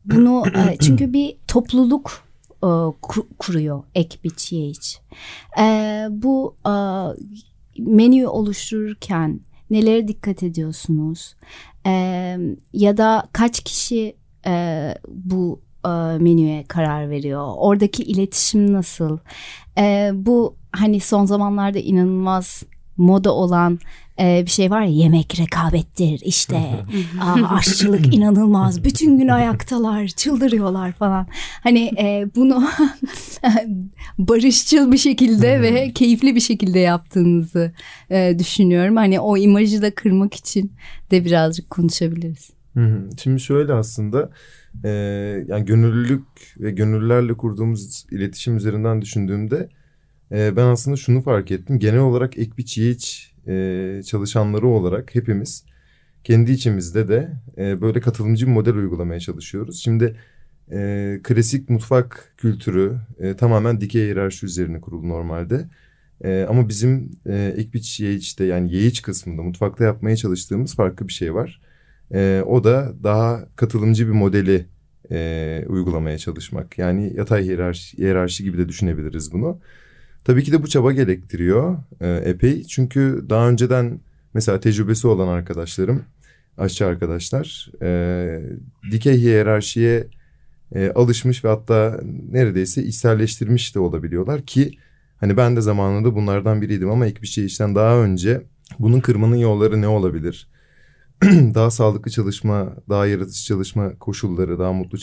bunu 0.05 0.43
e, 0.47 0.77
çünkü 0.81 1.13
bir 1.13 1.37
topluluk 1.47 2.23
e, 2.63 2.69
kuruyor 3.39 3.83
ek 3.95 4.19
biç 4.23 4.53
iç. 4.53 4.99
E, 5.59 6.07
bu 6.09 6.55
e, 6.65 6.73
menü 7.81 8.27
oluştururken 8.27 9.39
nelere 9.69 10.07
dikkat 10.07 10.43
ediyorsunuz? 10.43 11.35
E, 11.85 11.91
ya 12.73 12.97
da 12.97 13.27
kaç 13.31 13.63
kişi 13.63 14.15
e, 14.45 14.93
bu 15.07 15.61
e, 15.87 16.17
menüye 16.17 16.63
karar 16.63 17.09
veriyor? 17.09 17.53
Oradaki 17.57 18.03
iletişim 18.03 18.73
nasıl? 18.73 19.17
E, 19.77 20.11
bu 20.13 20.55
hani 20.71 20.99
son 20.99 21.25
zamanlarda 21.25 21.79
inanılmaz 21.79 22.63
moda 22.97 23.33
olan 23.33 23.79
e, 24.19 24.43
bir 24.45 24.51
şey 24.51 24.71
var 24.71 24.81
ya 24.81 24.89
yemek 24.89 25.39
rekabettir 25.39 26.21
işte 26.25 26.57
aa, 27.21 27.55
aşçılık 27.55 28.13
inanılmaz 28.15 28.83
bütün 28.83 29.17
gün 29.17 29.27
ayaktalar 29.27 30.07
çıldırıyorlar 30.07 30.91
falan 30.91 31.27
hani 31.63 31.91
e, 31.97 32.25
bunu 32.35 32.63
barışçıl 34.17 34.91
bir 34.91 34.97
şekilde 34.97 35.61
ve 35.61 35.93
keyifli 35.93 36.35
bir 36.35 36.41
şekilde 36.41 36.79
yaptığınızı 36.79 37.71
e, 38.09 38.35
düşünüyorum 38.39 38.95
hani 38.95 39.19
o 39.19 39.37
imajı 39.37 39.81
da 39.81 39.95
kırmak 39.95 40.33
için 40.33 40.71
de 41.11 41.25
birazcık 41.25 41.69
konuşabiliriz. 41.69 42.56
Şimdi 43.23 43.39
şöyle 43.39 43.73
aslında 43.73 44.31
e, 44.83 44.89
yani 45.47 45.65
gönüllülük 45.65 46.23
ve 46.59 46.71
gönüllülerle 46.71 47.33
kurduğumuz 47.33 48.05
iletişim 48.11 48.57
üzerinden 48.57 49.01
düşündüğümde 49.01 49.69
e, 50.31 50.55
ben 50.55 50.65
aslında 50.65 50.97
şunu 50.97 51.21
fark 51.21 51.51
ettim. 51.51 51.79
Genel 51.79 51.99
olarak 51.99 52.37
ek 52.37 52.51
bir 52.57 52.73
yiğiç 52.77 53.33
e, 53.47 54.01
çalışanları 54.05 54.67
olarak 54.67 55.15
hepimiz 55.15 55.65
kendi 56.23 56.51
içimizde 56.51 57.07
de 57.07 57.31
e, 57.57 57.81
böyle 57.81 57.99
katılımcı 58.01 58.47
bir 58.47 58.51
model 58.51 58.75
uygulamaya 58.75 59.19
çalışıyoruz. 59.19 59.83
Şimdi 59.83 60.15
e, 60.71 61.19
klasik 61.23 61.69
mutfak 61.69 62.33
kültürü 62.37 62.97
e, 63.19 63.35
tamamen 63.35 63.81
dikey 63.81 64.01
hiyerarşi 64.03 64.45
üzerine 64.45 64.81
kurulu 64.81 65.09
normalde. 65.09 65.69
E, 66.23 66.45
ama 66.49 66.69
bizim 66.69 67.11
e, 67.25 67.53
Ekbiç 67.57 67.99
yani 68.39 68.73
Yeğiç 68.75 69.01
kısmında 69.01 69.43
mutfakta 69.43 69.83
yapmaya 69.83 70.15
çalıştığımız 70.15 70.75
farklı 70.75 71.07
bir 71.07 71.13
şey 71.13 71.33
var. 71.33 71.61
E, 72.13 72.43
o 72.45 72.63
da 72.63 72.93
daha 73.03 73.45
katılımcı 73.55 74.07
bir 74.07 74.13
modeli 74.13 74.65
e, 75.11 75.63
uygulamaya 75.67 76.17
çalışmak. 76.17 76.77
Yani 76.77 77.13
yatay 77.15 77.43
hiyerarşi, 77.43 77.97
hiyerarşi 77.97 78.43
gibi 78.43 78.57
de 78.57 78.69
düşünebiliriz 78.69 79.33
bunu. 79.33 79.59
Tabii 80.23 80.43
ki 80.43 80.51
de 80.51 80.63
bu 80.63 80.67
çaba 80.67 80.91
gerektiriyor 80.91 81.77
e, 82.01 82.07
epey. 82.25 82.63
Çünkü 82.63 83.25
daha 83.29 83.49
önceden 83.49 83.99
mesela 84.33 84.59
tecrübesi 84.59 85.07
olan 85.07 85.27
arkadaşlarım, 85.27 86.03
aşçı 86.57 86.85
arkadaşlar 86.85 87.71
e, 87.81 88.41
dikey 88.91 89.17
hiyerarşiye 89.17 90.07
e, 90.75 90.91
alışmış 90.91 91.45
ve 91.45 91.49
hatta 91.49 91.99
neredeyse 92.31 92.83
içselleştirmiş 92.83 93.75
de 93.75 93.79
olabiliyorlar 93.79 94.41
ki 94.41 94.71
hani 95.17 95.37
ben 95.37 95.55
de 95.55 95.61
zamanında 95.61 96.15
bunlardan 96.15 96.61
biriydim 96.61 96.89
ama 96.89 97.05
ek 97.05 97.21
bir 97.21 97.27
şey 97.27 97.45
işten 97.45 97.75
daha 97.75 97.97
önce 97.97 98.41
bunun 98.79 98.99
kırmanın 98.99 99.35
yolları 99.35 99.81
ne 99.81 99.87
olabilir? 99.87 100.47
daha 101.55 101.71
sağlıklı 101.71 102.11
çalışma, 102.11 102.75
daha 102.89 103.07
yaratıcı 103.07 103.43
çalışma 103.43 103.95
koşulları, 103.99 104.59
daha 104.59 104.73
mutlu 104.73 104.97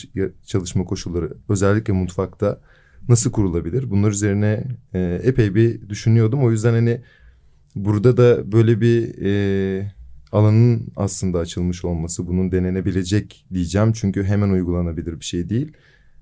çalışma 0.45 0.85
koşulları 0.85 1.33
özellikle 1.49 1.93
mutfakta 1.93 2.61
nasıl 3.09 3.31
kurulabilir? 3.31 3.89
Bunlar 3.89 4.11
üzerine 4.11 4.63
e, 4.93 5.19
epey 5.23 5.55
bir 5.55 5.89
düşünüyordum. 5.89 6.43
O 6.43 6.51
yüzden 6.51 6.73
hani 6.73 7.01
burada 7.75 8.17
da 8.17 8.51
böyle 8.51 8.81
bir 8.81 9.15
e, 9.25 9.91
alanın 10.31 10.87
aslında 10.95 11.39
açılmış 11.39 11.85
olması, 11.85 12.27
bunun 12.27 12.51
denenebilecek 12.51 13.45
diyeceğim. 13.53 13.93
Çünkü 13.93 14.23
hemen 14.23 14.49
uygulanabilir 14.49 15.19
bir 15.19 15.25
şey 15.25 15.49
değil. 15.49 15.71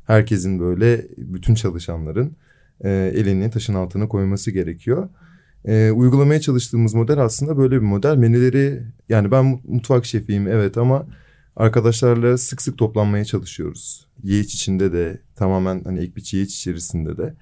Herkesin 0.05 0.59
böyle 0.59 1.07
bütün 1.17 1.55
çalışanların 1.55 2.35
e, 2.81 3.11
elini 3.15 3.49
taşın 3.49 3.73
altına 3.73 4.07
koyması 4.07 4.51
gerekiyor. 4.51 5.09
E, 5.65 5.91
uygulamaya 5.91 6.41
çalıştığımız 6.41 6.93
model 6.93 7.17
aslında 7.17 7.57
böyle 7.57 7.75
bir 7.75 7.85
model. 7.85 8.17
Menüleri 8.17 8.83
yani 9.09 9.31
ben 9.31 9.61
mutfak 9.67 10.05
şefiyim 10.05 10.47
evet 10.47 10.77
ama 10.77 11.07
arkadaşlarla 11.55 12.37
sık 12.37 12.61
sık 12.61 12.77
toplanmaya 12.77 13.25
çalışıyoruz. 13.25 14.07
Yiğiç 14.23 14.53
içinde 14.55 14.93
de 14.93 15.21
tamamen 15.35 15.81
hani 15.83 15.99
ek 15.99 16.15
bir 16.15 16.29
yiğiç 16.33 16.55
içerisinde 16.55 17.17
de. 17.17 17.33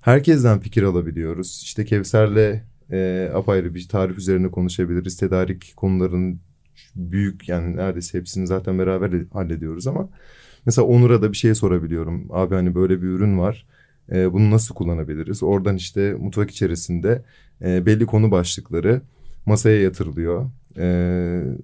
Herkesten 0.00 0.60
fikir 0.60 0.82
alabiliyoruz. 0.82 1.60
İşte 1.64 1.84
Kevser'le 1.84 2.62
e, 2.90 3.30
apayrı 3.34 3.74
bir 3.74 3.88
tarif 3.88 4.18
üzerine 4.18 4.50
konuşabiliriz. 4.50 5.16
Tedarik 5.16 5.72
konuların 5.76 6.40
büyük 6.96 7.48
yani 7.48 7.76
neredeyse 7.76 8.18
hepsini 8.18 8.46
zaten 8.46 8.78
beraber 8.78 9.12
hallediyoruz 9.32 9.86
ama 9.86 10.08
mesela 10.66 10.86
Onur'a 10.86 11.22
da 11.22 11.32
bir 11.32 11.36
şey 11.36 11.54
sorabiliyorum. 11.54 12.26
Abi 12.30 12.54
hani 12.54 12.74
böyle 12.74 13.02
bir 13.02 13.06
ürün 13.06 13.38
var. 13.38 13.66
E, 14.12 14.32
bunu 14.32 14.50
nasıl 14.50 14.74
kullanabiliriz? 14.74 15.42
Oradan 15.42 15.76
işte 15.76 16.14
mutfak 16.14 16.50
içerisinde 16.50 17.24
e, 17.62 17.86
belli 17.86 18.06
konu 18.06 18.30
başlıkları 18.30 19.02
masaya 19.46 19.80
yatırılıyor. 19.80 20.50
E, 20.78 20.86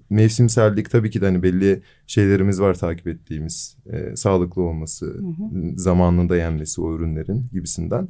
mevsimsellik 0.09 0.89
tabii 0.91 1.11
ki 1.11 1.21
de 1.21 1.25
hani 1.25 1.43
belli 1.43 1.81
şeylerimiz 2.07 2.61
var 2.61 2.73
takip 2.73 3.07
ettiğimiz. 3.07 3.77
E, 3.91 4.15
sağlıklı 4.15 4.61
olması, 4.61 5.05
hı 5.05 5.27
hı. 5.27 5.77
zamanında 5.79 6.37
yenmesi 6.37 6.81
o 6.81 6.95
ürünlerin 6.95 7.45
gibisinden. 7.53 8.07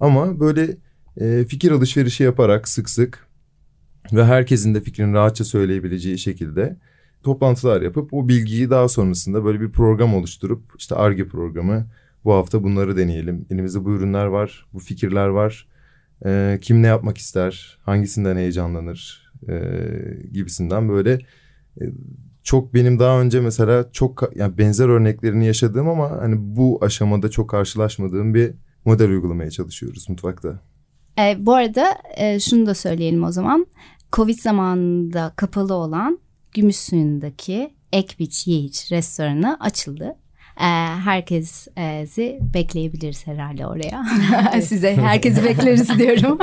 Ama 0.00 0.40
böyle 0.40 0.76
e, 1.20 1.44
fikir 1.44 1.70
alışverişi 1.70 2.22
yaparak 2.22 2.68
sık 2.68 2.90
sık 2.90 3.26
ve 4.12 4.24
herkesin 4.24 4.74
de 4.74 4.80
fikrini 4.80 5.12
rahatça 5.12 5.44
söyleyebileceği 5.44 6.18
şekilde 6.18 6.76
toplantılar 7.22 7.82
yapıp 7.82 8.14
o 8.14 8.28
bilgiyi 8.28 8.70
daha 8.70 8.88
sonrasında 8.88 9.44
böyle 9.44 9.60
bir 9.60 9.70
program 9.70 10.14
oluşturup 10.14 10.62
işte 10.78 10.94
ARGE 10.94 11.28
programı 11.28 11.86
bu 12.24 12.32
hafta 12.32 12.62
bunları 12.62 12.96
deneyelim. 12.96 13.46
Elimizde 13.50 13.84
bu 13.84 13.94
ürünler 13.94 14.26
var, 14.26 14.66
bu 14.72 14.78
fikirler 14.78 15.26
var. 15.26 15.66
E, 16.24 16.58
kim 16.62 16.82
ne 16.82 16.86
yapmak 16.86 17.18
ister, 17.18 17.78
hangisinden 17.82 18.36
heyecanlanır 18.36 19.32
e, 19.48 19.54
gibisinden 20.32 20.88
böyle 20.88 21.12
e, 21.80 21.84
çok 22.42 22.74
benim 22.74 22.98
daha 22.98 23.20
önce 23.20 23.40
mesela 23.40 23.92
çok 23.92 24.30
yani 24.34 24.58
benzer 24.58 24.88
örneklerini 24.88 25.46
yaşadığım 25.46 25.88
ama 25.88 26.10
hani 26.10 26.34
bu 26.38 26.78
aşamada 26.82 27.30
çok 27.30 27.50
karşılaşmadığım 27.50 28.34
bir 28.34 28.54
model 28.84 29.10
uygulamaya 29.10 29.50
çalışıyoruz 29.50 30.08
mutfakta. 30.08 30.60
E, 31.18 31.36
bu 31.46 31.54
arada 31.54 31.94
e, 32.16 32.40
şunu 32.40 32.66
da 32.66 32.74
söyleyelim 32.74 33.24
o 33.24 33.32
zaman. 33.32 33.66
Covid 34.12 34.38
zamanında 34.38 35.32
kapalı 35.36 35.74
olan 35.74 36.18
Gümüşsuyu'ndaki 36.52 37.74
Ekbiç 37.92 38.46
Yiğiç 38.46 38.92
restoranı 38.92 39.56
açıldı. 39.60 40.16
E, 40.60 40.68
herkesi 41.04 42.40
bekleyebiliriz 42.54 43.26
herhalde 43.26 43.66
oraya. 43.66 44.06
Size 44.62 44.96
herkesi 44.96 45.44
bekleriz 45.44 45.98
diyorum. 45.98 46.38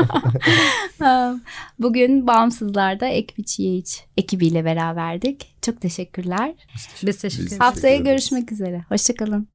Bugün 1.79 2.27
Bağımsızlar'da 2.27 3.07
Ekbiç 3.07 3.59
Yiğiç 3.59 4.03
ekibiyle 4.17 4.65
beraberdik. 4.65 5.53
Çok 5.61 5.81
teşekkürler. 5.81 6.53
Biz 7.05 7.17
teşekkür 7.17 7.47
ederiz. 7.47 7.59
Haftaya 7.61 7.97
görüşmek 7.97 8.51
üzere. 8.51 8.85
Hoşçakalın. 8.89 9.47